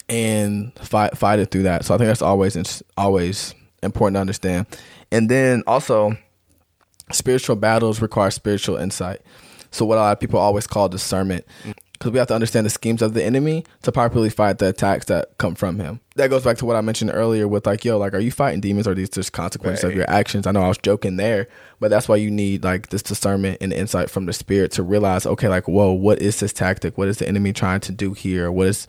and 0.08 0.72
fight 0.78 1.16
fight 1.18 1.38
it 1.40 1.50
through 1.50 1.64
that. 1.64 1.84
So 1.84 1.94
I 1.94 1.98
think 1.98 2.06
that's 2.06 2.22
always 2.22 2.82
always 2.96 3.54
important 3.82 4.14
to 4.16 4.20
understand. 4.20 4.66
And 5.10 5.28
then 5.28 5.64
also, 5.66 6.16
spiritual 7.12 7.56
battles 7.56 8.00
require 8.00 8.30
spiritual 8.30 8.76
insight. 8.76 9.20
So 9.70 9.84
what 9.84 9.98
a 9.98 10.02
lot 10.02 10.12
of 10.12 10.20
people 10.20 10.38
always 10.38 10.66
call 10.66 10.88
discernment. 10.88 11.46
Because 11.92 12.14
we 12.14 12.18
have 12.18 12.28
to 12.28 12.34
understand 12.34 12.66
the 12.66 12.70
schemes 12.70 13.00
of 13.00 13.14
the 13.14 13.22
enemy 13.22 13.64
to 13.82 13.92
properly 13.92 14.28
fight 14.28 14.58
the 14.58 14.70
attacks 14.70 15.06
that 15.06 15.38
come 15.38 15.54
from 15.54 15.78
him. 15.78 16.00
That 16.16 16.30
goes 16.30 16.42
back 16.42 16.56
to 16.56 16.66
what 16.66 16.74
I 16.74 16.80
mentioned 16.80 17.12
earlier 17.14 17.46
with 17.46 17.64
like, 17.64 17.84
yo, 17.84 17.96
like, 17.96 18.12
are 18.12 18.18
you 18.18 18.32
fighting 18.32 18.60
demons 18.60 18.88
or 18.88 18.90
are 18.90 18.94
these 18.96 19.08
just 19.08 19.32
consequences 19.32 19.84
of 19.84 19.94
your 19.94 20.10
actions? 20.10 20.48
I 20.48 20.50
know 20.50 20.62
I 20.62 20.68
was 20.68 20.78
joking 20.78 21.16
there, 21.16 21.46
but 21.78 21.90
that's 21.92 22.08
why 22.08 22.16
you 22.16 22.28
need 22.28 22.64
like 22.64 22.88
this 22.88 23.04
discernment 23.04 23.58
and 23.60 23.72
insight 23.72 24.10
from 24.10 24.26
the 24.26 24.32
spirit 24.32 24.72
to 24.72 24.82
realize, 24.82 25.26
okay, 25.26 25.46
like, 25.46 25.68
whoa, 25.68 25.92
what 25.92 26.20
is 26.20 26.40
this 26.40 26.52
tactic? 26.52 26.98
What 26.98 27.06
is 27.06 27.18
the 27.18 27.28
enemy 27.28 27.52
trying 27.52 27.80
to 27.82 27.92
do 27.92 28.14
here? 28.14 28.50
What 28.50 28.66
is 28.66 28.88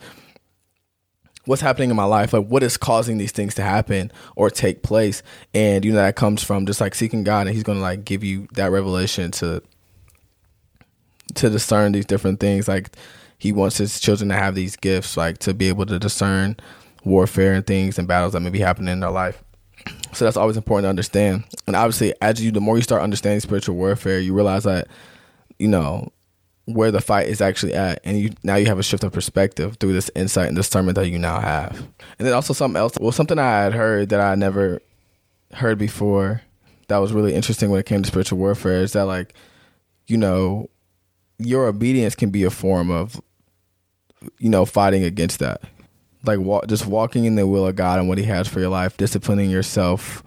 what's 1.46 1.62
happening 1.62 1.90
in 1.90 1.96
my 1.96 2.04
life 2.04 2.32
like 2.32 2.46
what 2.46 2.62
is 2.62 2.76
causing 2.76 3.18
these 3.18 3.32
things 3.32 3.54
to 3.54 3.62
happen 3.62 4.10
or 4.36 4.50
take 4.50 4.82
place? 4.82 5.22
And 5.52 5.84
you 5.84 5.92
know 5.92 5.98
that 5.98 6.16
comes 6.16 6.42
from 6.42 6.66
just 6.66 6.80
like 6.80 6.94
seeking 6.94 7.24
god 7.24 7.46
and 7.46 7.54
he's 7.54 7.64
gonna 7.64 7.80
like 7.80 8.04
give 8.04 8.24
you 8.24 8.48
that 8.52 8.70
revelation 8.70 9.30
to 9.32 9.62
to 11.34 11.50
discern 11.50 11.92
these 11.92 12.06
different 12.06 12.40
things. 12.40 12.68
Like 12.68 12.90
he 13.38 13.52
wants 13.52 13.78
his 13.78 14.00
children 14.00 14.28
to 14.28 14.34
have 14.34 14.54
these 14.54 14.76
gifts 14.76 15.16
like 15.16 15.38
to 15.38 15.54
be 15.54 15.68
able 15.68 15.86
to 15.86 15.98
discern 15.98 16.56
warfare 17.04 17.52
and 17.54 17.66
things 17.66 17.98
and 17.98 18.08
battles 18.08 18.32
that 18.32 18.40
may 18.40 18.50
be 18.50 18.60
happening 18.60 18.92
in 18.92 19.00
their 19.00 19.10
life. 19.10 19.42
So 20.12 20.24
that's 20.24 20.36
always 20.36 20.56
important 20.56 20.84
to 20.84 20.90
understand. 20.90 21.44
And 21.66 21.76
obviously 21.76 22.14
as 22.20 22.42
you 22.42 22.50
the 22.50 22.60
more 22.60 22.76
you 22.76 22.82
start 22.82 23.02
understanding 23.02 23.40
spiritual 23.40 23.76
warfare 23.76 24.18
you 24.18 24.32
realize 24.32 24.64
that 24.64 24.88
you 25.58 25.68
know 25.68 26.10
where 26.66 26.90
the 26.90 27.00
fight 27.00 27.28
is 27.28 27.40
actually 27.40 27.74
at 27.74 28.00
and 28.04 28.18
you 28.18 28.30
now 28.42 28.56
you 28.56 28.66
have 28.66 28.78
a 28.78 28.82
shift 28.82 29.04
of 29.04 29.12
perspective 29.12 29.76
through 29.78 29.92
this 29.92 30.10
insight 30.14 30.48
and 30.48 30.56
discernment 30.56 30.96
that 30.96 31.08
you 31.08 31.18
now 31.18 31.38
have. 31.40 31.78
And 32.18 32.26
then 32.26 32.32
also 32.32 32.52
something 32.54 32.78
else 32.78 32.96
well 32.98 33.12
something 33.12 33.38
i 33.38 33.62
had 33.62 33.74
heard 33.74 34.08
that 34.08 34.20
i 34.20 34.34
never 34.34 34.80
heard 35.52 35.78
before 35.78 36.42
that 36.88 36.98
was 36.98 37.12
really 37.12 37.34
interesting 37.34 37.70
when 37.70 37.80
it 37.80 37.86
came 37.86 38.02
to 38.02 38.08
spiritual 38.08 38.38
warfare 38.38 38.82
is 38.82 38.92
that 38.94 39.04
like 39.04 39.34
you 40.06 40.16
know 40.16 40.68
your 41.38 41.66
obedience 41.66 42.14
can 42.14 42.30
be 42.30 42.44
a 42.44 42.50
form 42.50 42.90
of 42.90 43.20
you 44.38 44.48
know 44.48 44.64
fighting 44.64 45.04
against 45.04 45.38
that 45.40 45.62
like 46.26 46.40
wa- 46.40 46.64
just 46.66 46.86
walking 46.86 47.24
in 47.24 47.34
the 47.34 47.46
will 47.46 47.66
of 47.66 47.76
god 47.76 47.98
and 47.98 48.08
what 48.08 48.18
he 48.18 48.24
has 48.24 48.48
for 48.48 48.60
your 48.60 48.68
life 48.68 48.96
disciplining 48.96 49.50
yourself 49.50 50.22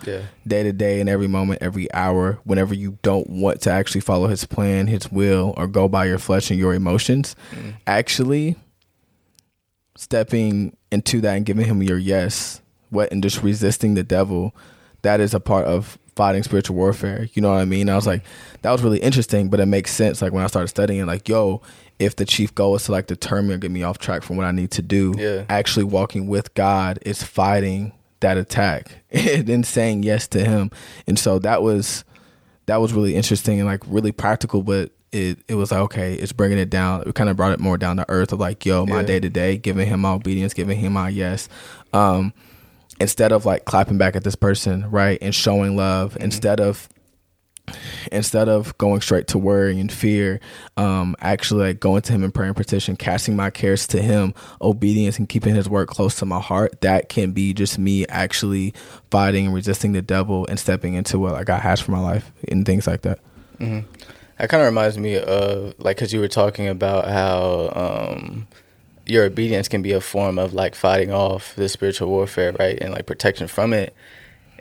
day 0.47 0.63
to 0.63 0.71
day 0.71 0.99
and 0.99 1.09
every 1.09 1.27
moment, 1.27 1.61
every 1.61 1.91
hour, 1.93 2.39
whenever 2.43 2.73
you 2.73 2.97
don't 3.01 3.29
want 3.29 3.61
to 3.61 3.71
actually 3.71 4.01
follow 4.01 4.27
his 4.27 4.45
plan, 4.45 4.87
his 4.87 5.11
will, 5.11 5.53
or 5.57 5.67
go 5.67 5.87
by 5.87 6.05
your 6.05 6.17
flesh 6.17 6.49
and 6.49 6.59
your 6.59 6.73
emotions, 6.73 7.35
mm. 7.51 7.73
actually 7.85 8.55
stepping 9.95 10.75
into 10.91 11.21
that 11.21 11.35
and 11.35 11.45
giving 11.45 11.65
him 11.65 11.83
your 11.83 11.97
yes, 11.97 12.61
what 12.89 13.11
and 13.11 13.23
just 13.23 13.43
resisting 13.43 13.95
the 13.95 14.03
devil, 14.03 14.55
that 15.01 15.19
is 15.19 15.33
a 15.33 15.39
part 15.39 15.65
of 15.65 15.97
fighting 16.17 16.43
spiritual 16.43 16.75
warfare. 16.75 17.29
You 17.33 17.41
know 17.41 17.51
what 17.51 17.59
I 17.61 17.65
mean? 17.65 17.89
I 17.89 17.95
was 17.95 18.05
like, 18.07 18.23
that 18.63 18.71
was 18.71 18.81
really 18.83 18.97
interesting, 18.99 19.49
but 19.49 19.59
it 19.61 19.67
makes 19.67 19.91
sense. 19.91 20.21
Like 20.21 20.33
when 20.33 20.43
I 20.43 20.47
started 20.47 20.67
studying, 20.67 21.05
like, 21.05 21.29
yo, 21.29 21.61
if 21.99 22.15
the 22.17 22.25
chief 22.25 22.53
goal 22.53 22.75
is 22.75 22.83
to 22.85 22.91
like 22.91 23.07
deter 23.07 23.41
me 23.41 23.53
or 23.53 23.57
get 23.57 23.71
me 23.71 23.83
off 23.83 23.97
track 23.99 24.23
from 24.23 24.35
what 24.35 24.45
I 24.45 24.51
need 24.51 24.71
to 24.71 24.81
do, 24.81 25.13
Yeah. 25.17 25.45
actually 25.47 25.85
walking 25.85 26.27
with 26.27 26.53
God 26.55 26.99
is 27.05 27.23
fighting 27.23 27.93
that 28.19 28.35
attack 28.37 28.91
and 29.11 29.45
then 29.47 29.63
saying 29.63 30.03
yes 30.03 30.27
to 30.29 30.43
him. 30.43 30.71
And 31.07 31.17
so 31.17 31.39
that 31.39 31.61
was 31.63 32.03
that 32.65 32.81
was 32.81 32.91
really 32.93 33.15
interesting 33.15 33.59
and 33.59 33.67
like 33.67 33.81
really 33.87 34.11
practical, 34.11 34.61
but 34.63 34.91
it 35.11 35.39
it 35.47 35.55
was 35.55 35.71
like 35.71 35.79
okay, 35.81 36.15
it's 36.15 36.33
bringing 36.33 36.57
it 36.57 36.69
down. 36.69 37.03
It 37.07 37.15
kind 37.15 37.29
of 37.29 37.37
brought 37.37 37.53
it 37.53 37.59
more 37.59 37.77
down 37.77 37.95
to 37.97 38.05
earth 38.09 38.33
of 38.33 38.39
like, 38.39 38.65
yo, 38.65 38.85
my 38.85 39.03
day 39.03 39.19
to 39.19 39.29
day, 39.29 39.55
giving 39.57 39.87
him 39.87 40.01
my 40.01 40.11
obedience, 40.11 40.53
giving 40.53 40.77
him 40.79 40.93
my 40.93 41.09
yes. 41.09 41.47
Um 41.93 42.33
instead 42.99 43.31
of 43.31 43.45
like 43.45 43.65
clapping 43.65 43.97
back 43.97 44.15
at 44.15 44.23
this 44.23 44.35
person, 44.35 44.89
right? 44.89 45.17
And 45.21 45.33
showing 45.33 45.75
love, 45.75 46.17
instead 46.19 46.59
of 46.59 46.89
instead 48.11 48.47
of 48.47 48.77
going 48.77 49.01
straight 49.01 49.27
to 49.27 49.37
worry 49.37 49.79
and 49.79 49.91
fear, 49.91 50.39
um, 50.77 51.15
actually 51.19 51.67
like 51.67 51.79
going 51.79 52.01
to 52.01 52.13
him 52.13 52.23
in 52.23 52.31
prayer 52.31 52.47
and 52.47 52.55
petition, 52.55 52.95
casting 52.95 53.35
my 53.35 53.49
cares 53.49 53.87
to 53.87 54.01
him, 54.01 54.33
obedience 54.61 55.19
and 55.19 55.27
keeping 55.27 55.55
his 55.55 55.67
word 55.67 55.87
close 55.87 56.15
to 56.15 56.25
my 56.25 56.39
heart, 56.39 56.79
that 56.81 57.09
can 57.09 57.31
be 57.31 57.53
just 57.53 57.77
me 57.77 58.05
actually 58.07 58.73
fighting 59.11 59.47
and 59.47 59.55
resisting 59.55 59.91
the 59.91 60.01
devil 60.01 60.45
and 60.47 60.59
stepping 60.59 60.93
into 60.93 61.19
what 61.19 61.33
like 61.33 61.45
got 61.45 61.61
has 61.61 61.79
for 61.81 61.91
my 61.91 61.99
life 61.99 62.31
and 62.47 62.65
things 62.65 62.87
like 62.87 63.01
that. 63.01 63.19
Mm-hmm. 63.59 63.87
That 64.37 64.49
kind 64.49 64.61
of 64.61 64.67
reminds 64.67 64.97
me 64.97 65.17
of 65.17 65.73
like 65.79 65.97
because 65.97 66.13
you 66.13 66.19
were 66.19 66.27
talking 66.27 66.67
about 66.67 67.07
how 67.07 67.71
um, 68.13 68.47
your 69.09 69.25
obedience 69.25 69.67
can 69.67 69.81
be 69.81 69.91
a 69.93 70.01
form 70.01 70.37
of 70.39 70.53
like 70.53 70.75
fighting 70.75 71.11
off 71.11 71.55
the 71.55 71.69
spiritual 71.69 72.09
warfare, 72.09 72.53
right, 72.59 72.77
and 72.79 72.93
like 72.93 73.05
protection 73.05 73.47
from 73.47 73.73
it. 73.73 73.95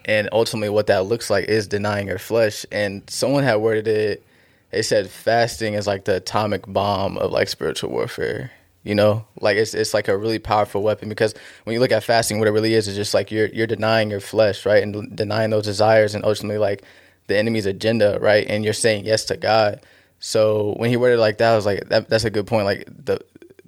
And 0.05 0.29
ultimately 0.33 0.69
what 0.69 0.87
that 0.87 1.07
looks 1.07 1.31
like 1.31 1.47
is 1.47 1.67
denying 1.67 2.07
your 2.07 2.19
flesh. 2.19 2.65
And 2.71 3.03
someone 3.11 3.43
had 3.45 3.57
worded 3.57 3.89
it 3.89 4.23
they 4.71 4.83
said 4.83 5.09
fasting 5.09 5.75
is 5.75 5.87
like 5.87 6.05
the 6.05 6.17
atomic 6.17 6.67
bomb 6.67 7.17
of 7.19 7.31
like 7.31 7.49
spiritual 7.49 7.91
warfare 7.91 8.51
you 8.83 8.95
know? 8.95 9.25
Like 9.41 9.57
it's 9.57 9.75
it's 9.75 9.93
like 9.93 10.07
a 10.07 10.17
really 10.17 10.39
powerful 10.39 10.81
weapon 10.81 11.09
because 11.09 11.35
when 11.65 11.75
you 11.75 11.81
look 11.81 11.91
at 11.91 12.05
fasting 12.05 12.39
what 12.39 12.47
it 12.47 12.53
really 12.53 12.75
is 12.75 12.87
is 12.87 12.95
just 12.95 13.15
like 13.15 13.33
you're 13.33 13.49
you're 13.49 13.67
denying 13.67 14.11
your 14.11 14.21
flesh 14.21 14.65
right 14.65 14.81
and 14.83 15.17
denying 15.17 15.51
those 15.51 15.65
desires 15.65 16.15
and 16.15 16.25
ultimately 16.25 16.59
like 16.59 16.85
the 17.27 17.37
enemy's 17.37 17.67
agenda 17.67 18.17
right 18.21 18.47
and 18.49 18.65
you're 18.65 18.73
saying 18.73 19.05
yes 19.05 19.25
to 19.25 19.37
god. 19.37 19.81
So 20.21 20.75
when 20.77 20.89
he 20.89 20.97
worded 20.97 21.19
it 21.19 21.21
like 21.21 21.39
that 21.39 21.53
i 21.53 21.57
was 21.57 21.67
like 21.67 21.89
that, 21.89 22.09
that's 22.09 22.25
a 22.25 22.31
good 22.31 22.47
point. 22.47 22.65
Like 22.65 22.87
the 22.87 23.19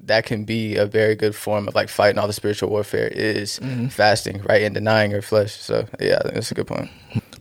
that 0.08 0.26
can 0.26 0.44
be 0.44 0.76
a 0.76 0.86
very 0.86 1.14
good 1.14 1.34
form 1.34 1.68
of 1.68 1.74
like 1.74 1.88
fighting 1.88 2.18
all 2.18 2.26
the 2.26 2.32
spiritual 2.32 2.70
warfare 2.70 3.08
is 3.08 3.58
mm-hmm. 3.60 3.86
fasting, 3.88 4.42
right, 4.42 4.62
and 4.62 4.74
denying 4.74 5.10
your 5.10 5.22
flesh. 5.22 5.54
So 5.54 5.86
yeah, 6.00 6.20
that's 6.24 6.50
a 6.50 6.54
good 6.54 6.66
point. 6.66 6.90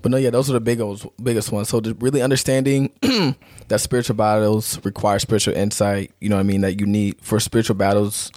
But 0.02 0.12
no, 0.12 0.18
yeah, 0.18 0.30
those 0.30 0.50
are 0.50 0.54
the 0.54 0.62
biggest 0.62 1.06
biggest 1.22 1.52
ones. 1.52 1.70
So 1.70 1.82
really 2.00 2.22
understanding 2.22 2.92
that 3.68 3.82
spiritual 3.82 4.16
battles 4.16 4.84
require 4.86 5.20
spiritual 5.20 5.56
insight. 5.56 6.12
You 6.22 6.30
know 6.30 6.36
what 6.36 6.42
I 6.42 6.44
mean? 6.44 6.62
That 6.62 6.80
you 6.80 6.86
need 6.86 7.20
for 7.22 7.40
spiritual 7.40 7.76
battles, 7.76 8.32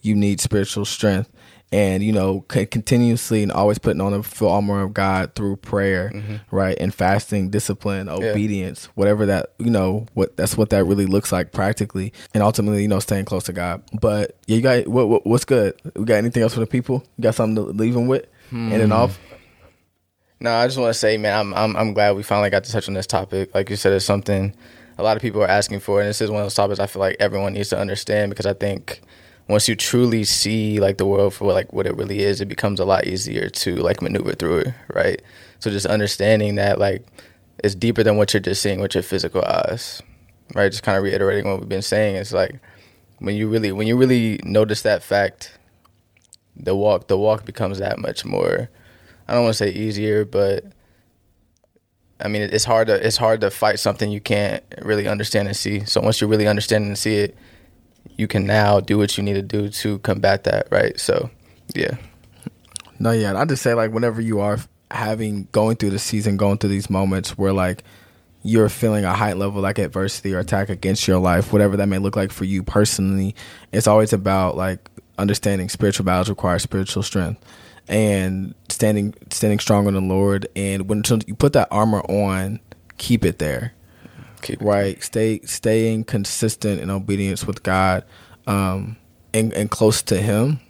you 0.00 0.14
need 0.14 0.40
spiritual 0.40 0.84
strength 0.84 1.30
and 1.72 2.02
you 2.02 2.12
know 2.12 2.42
continuously 2.42 3.42
and 3.42 3.50
always 3.50 3.78
putting 3.78 4.00
on 4.00 4.12
the 4.12 4.22
full 4.22 4.50
armor 4.50 4.82
of 4.82 4.92
God 4.92 5.34
through 5.34 5.56
prayer, 5.56 6.10
mm-hmm. 6.14 6.36
right, 6.54 6.76
and 6.78 6.94
fasting, 6.94 7.48
discipline, 7.48 8.08
obedience, 8.08 8.84
yeah. 8.84 8.92
whatever 8.94 9.26
that 9.26 9.54
you 9.58 9.70
know 9.70 10.06
what 10.12 10.36
that's 10.36 10.56
what 10.56 10.70
that 10.70 10.84
really 10.84 11.06
looks 11.06 11.32
like 11.32 11.50
practically, 11.50 12.12
and 12.34 12.42
ultimately 12.42 12.82
you 12.82 12.88
know 12.88 13.00
staying 13.00 13.24
close 13.24 13.44
to 13.44 13.52
God. 13.52 13.82
But 13.98 14.36
yeah, 14.46 14.56
you 14.56 14.62
got 14.62 14.86
what, 14.86 15.08
what 15.08 15.26
what's 15.26 15.44
good? 15.44 15.74
We 15.96 16.04
got 16.04 16.16
anything 16.16 16.42
else 16.42 16.54
for 16.54 16.60
the 16.60 16.66
people? 16.66 17.04
You 17.16 17.22
got 17.22 17.34
something 17.34 17.56
to 17.56 17.70
leave 17.72 17.94
them 17.94 18.06
with? 18.06 18.26
Hmm. 18.50 18.72
And 18.72 18.92
off. 18.92 19.18
No, 20.40 20.52
I 20.52 20.66
just 20.66 20.76
want 20.76 20.90
to 20.90 20.98
say, 20.98 21.16
man, 21.16 21.38
I'm, 21.38 21.54
I'm 21.54 21.76
I'm 21.76 21.94
glad 21.94 22.16
we 22.16 22.22
finally 22.22 22.50
got 22.50 22.64
to 22.64 22.72
touch 22.72 22.88
on 22.88 22.94
this 22.94 23.06
topic. 23.06 23.54
Like 23.54 23.70
you 23.70 23.76
said, 23.76 23.92
it's 23.92 24.04
something 24.04 24.54
a 24.98 25.02
lot 25.02 25.16
of 25.16 25.22
people 25.22 25.42
are 25.42 25.48
asking 25.48 25.80
for, 25.80 26.00
and 26.00 26.08
this 26.08 26.20
is 26.20 26.30
one 26.30 26.40
of 26.40 26.44
those 26.44 26.54
topics 26.54 26.80
I 26.80 26.86
feel 26.86 27.00
like 27.00 27.16
everyone 27.18 27.54
needs 27.54 27.70
to 27.70 27.78
understand 27.78 28.30
because 28.30 28.44
I 28.44 28.52
think 28.52 29.00
once 29.52 29.68
you 29.68 29.76
truly 29.76 30.24
see 30.24 30.80
like 30.80 30.96
the 30.96 31.04
world 31.04 31.34
for 31.34 31.52
like 31.52 31.74
what 31.74 31.86
it 31.86 31.94
really 31.94 32.20
is, 32.20 32.40
it 32.40 32.48
becomes 32.48 32.80
a 32.80 32.86
lot 32.86 33.06
easier 33.06 33.50
to 33.50 33.76
like 33.76 34.00
maneuver 34.00 34.32
through 34.32 34.60
it, 34.60 34.74
right? 34.94 35.20
So 35.58 35.70
just 35.70 35.84
understanding 35.84 36.54
that 36.54 36.78
like 36.78 37.06
it's 37.62 37.74
deeper 37.74 38.02
than 38.02 38.16
what 38.16 38.32
you're 38.32 38.40
just 38.40 38.62
seeing 38.62 38.80
with 38.80 38.94
your 38.94 39.02
physical 39.02 39.44
eyes, 39.44 40.00
right? 40.54 40.72
Just 40.72 40.82
kind 40.82 40.96
of 40.96 41.04
reiterating 41.04 41.50
what 41.50 41.60
we've 41.60 41.68
been 41.68 41.82
saying. 41.82 42.16
It's 42.16 42.32
like 42.32 42.60
when 43.18 43.36
you 43.36 43.46
really 43.46 43.72
when 43.72 43.86
you 43.86 43.94
really 43.94 44.40
notice 44.42 44.80
that 44.82 45.02
fact, 45.02 45.58
the 46.56 46.74
walk 46.74 47.08
the 47.08 47.18
walk 47.18 47.44
becomes 47.44 47.78
that 47.78 47.98
much 47.98 48.24
more. 48.24 48.70
I 49.28 49.34
don't 49.34 49.42
want 49.42 49.54
to 49.54 49.64
say 49.64 49.70
easier, 49.70 50.24
but 50.24 50.64
I 52.20 52.28
mean 52.28 52.40
it's 52.40 52.64
hard 52.64 52.86
to 52.86 53.06
it's 53.06 53.18
hard 53.18 53.42
to 53.42 53.50
fight 53.50 53.80
something 53.80 54.10
you 54.10 54.22
can't 54.22 54.64
really 54.80 55.06
understand 55.06 55.46
and 55.46 55.56
see. 55.56 55.84
So 55.84 56.00
once 56.00 56.22
you 56.22 56.26
really 56.26 56.48
understand 56.48 56.86
and 56.86 56.96
see 56.96 57.16
it 57.16 57.36
you 58.16 58.28
can 58.28 58.46
now 58.46 58.80
do 58.80 58.98
what 58.98 59.16
you 59.16 59.24
need 59.24 59.34
to 59.34 59.42
do 59.42 59.68
to 59.68 59.98
combat 60.00 60.44
that, 60.44 60.68
right? 60.70 60.98
So, 60.98 61.30
yeah. 61.74 61.96
No, 62.98 63.10
yeah. 63.10 63.38
I 63.38 63.44
just 63.44 63.62
say 63.62 63.74
like 63.74 63.92
whenever 63.92 64.20
you 64.20 64.40
are 64.40 64.58
having 64.90 65.48
going 65.52 65.76
through 65.76 65.90
the 65.90 65.98
season, 65.98 66.36
going 66.36 66.58
through 66.58 66.70
these 66.70 66.90
moments 66.90 67.36
where 67.38 67.52
like 67.52 67.82
you're 68.42 68.68
feeling 68.68 69.04
a 69.04 69.14
high 69.14 69.32
level 69.32 69.62
like 69.62 69.78
adversity 69.78 70.34
or 70.34 70.40
attack 70.40 70.68
against 70.68 71.06
your 71.08 71.18
life, 71.18 71.52
whatever 71.52 71.76
that 71.76 71.86
may 71.86 71.98
look 71.98 72.16
like 72.16 72.32
for 72.32 72.44
you 72.44 72.62
personally, 72.62 73.34
it's 73.72 73.86
always 73.86 74.12
about 74.12 74.56
like 74.56 74.88
understanding 75.18 75.68
spiritual 75.68 76.04
battles 76.04 76.28
require 76.28 76.58
spiritual 76.58 77.02
strength 77.02 77.44
and 77.88 78.54
standing 78.68 79.14
standing 79.30 79.58
strong 79.58 79.86
in 79.86 79.94
the 79.94 80.00
Lord. 80.00 80.46
And 80.56 80.88
when 80.88 81.02
you 81.26 81.34
put 81.34 81.52
that 81.54 81.68
armor 81.70 82.00
on, 82.02 82.60
keep 82.98 83.24
it 83.24 83.38
there. 83.38 83.72
Keep 84.42 84.60
right. 84.60 85.02
Stay 85.02 85.40
staying 85.40 86.04
consistent 86.04 86.80
in 86.80 86.90
obedience 86.90 87.46
with 87.46 87.62
God, 87.62 88.04
um, 88.46 88.96
and, 89.32 89.52
and 89.52 89.70
close 89.70 90.02
to 90.02 90.20
Him. 90.20 90.60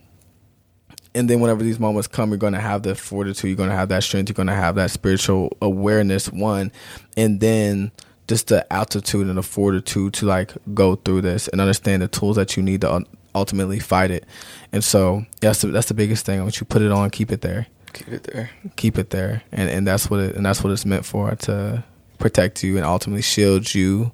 And 1.15 1.29
then 1.29 1.41
whenever 1.41 1.63
these 1.63 1.79
moments 1.79 2.09
come, 2.09 2.31
you're 2.31 2.39
going 2.39 2.55
to 2.55 2.61
have 2.61 2.83
the 2.83 2.95
fortitude. 2.95 3.49
You're 3.49 3.57
going 3.57 3.69
to 3.69 3.77
have 3.77 3.91
that 3.91 4.03
strength. 4.03 4.29
You're 4.31 4.35
going 4.35 4.47
to 4.47 4.55
have 4.55 4.77
that 4.77 4.91
spiritual 4.91 5.57
awareness. 5.61 6.31
One, 6.31 6.73
and 7.17 7.41
then 7.41 7.93
just 8.29 8.49
the 8.49 8.71
altitude 8.73 9.27
and 9.27 9.37
the 9.37 9.43
fortitude 9.43 10.15
to 10.15 10.27
like 10.27 10.53
go 10.73 10.97
through 10.97 11.21
this 11.23 11.49
and 11.49 11.61
understand 11.61 12.03
the 12.03 12.09
tools 12.09 12.37
that 12.37 12.57
you 12.57 12.63
need 12.63 12.81
to 12.83 13.05
ultimately 13.35 13.79
fight 13.79 14.11
it. 14.11 14.25
And 14.73 14.83
so 14.83 15.27
that's 15.41 15.63
the, 15.63 15.69
that's 15.69 15.89
the 15.89 15.95
biggest 15.95 16.25
thing. 16.25 16.43
Once 16.43 16.61
you 16.61 16.67
put 16.67 16.83
it 16.83 16.93
on, 16.93 17.11
keep 17.11 17.31
it 17.31 17.41
there. 17.41 17.67
Keep 17.93 18.09
it 18.09 18.23
there. 18.25 18.51
Keep 18.77 18.99
it 18.99 19.11
there. 19.11 19.43
And 19.53 19.69
and 19.69 19.87
that's 19.87 20.09
what 20.09 20.21
it 20.21 20.37
and 20.37 20.47
that's 20.47 20.65
what 20.65 20.73
it's 20.73 20.87
meant 20.87 21.05
for 21.05 21.35
to 21.35 21.85
protect 22.23 22.63
you 22.63 22.77
and 22.77 22.87
ultimately 22.87 23.23
shield 23.23 23.75
you 23.75 24.13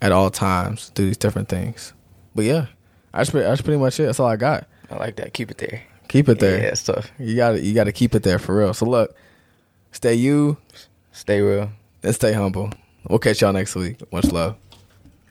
at 0.00 0.12
all 0.12 0.30
times 0.30 0.90
through 0.94 1.06
these 1.06 1.16
different 1.16 1.48
things. 1.48 1.92
But 2.34 2.44
yeah, 2.44 2.66
that's 3.12 3.30
pretty, 3.30 3.46
that's 3.46 3.60
pretty 3.60 3.78
much 3.78 3.98
it. 4.00 4.04
That's 4.04 4.20
all 4.20 4.28
I 4.28 4.36
got. 4.36 4.66
I 4.90 4.96
like 4.96 5.16
that. 5.16 5.34
Keep 5.34 5.50
it 5.50 5.58
there. 5.58 5.82
Keep 6.08 6.28
it 6.28 6.38
there. 6.38 6.58
Yeah, 6.58 6.68
it's 6.68 6.82
tough. 6.82 7.10
You 7.18 7.36
got 7.36 7.52
to 7.52 7.60
you 7.60 7.74
got 7.74 7.84
to 7.84 7.92
keep 7.92 8.14
it 8.14 8.22
there 8.22 8.38
for 8.38 8.56
real. 8.56 8.72
So 8.72 8.86
look, 8.86 9.14
stay 9.92 10.14
you, 10.14 10.56
stay 11.12 11.40
real, 11.42 11.70
and 12.02 12.14
stay 12.14 12.32
humble. 12.32 12.70
We'll 13.08 13.18
catch 13.18 13.42
y'all 13.42 13.52
next 13.52 13.74
week. 13.74 14.00
Much 14.12 14.26
love. 14.32 14.56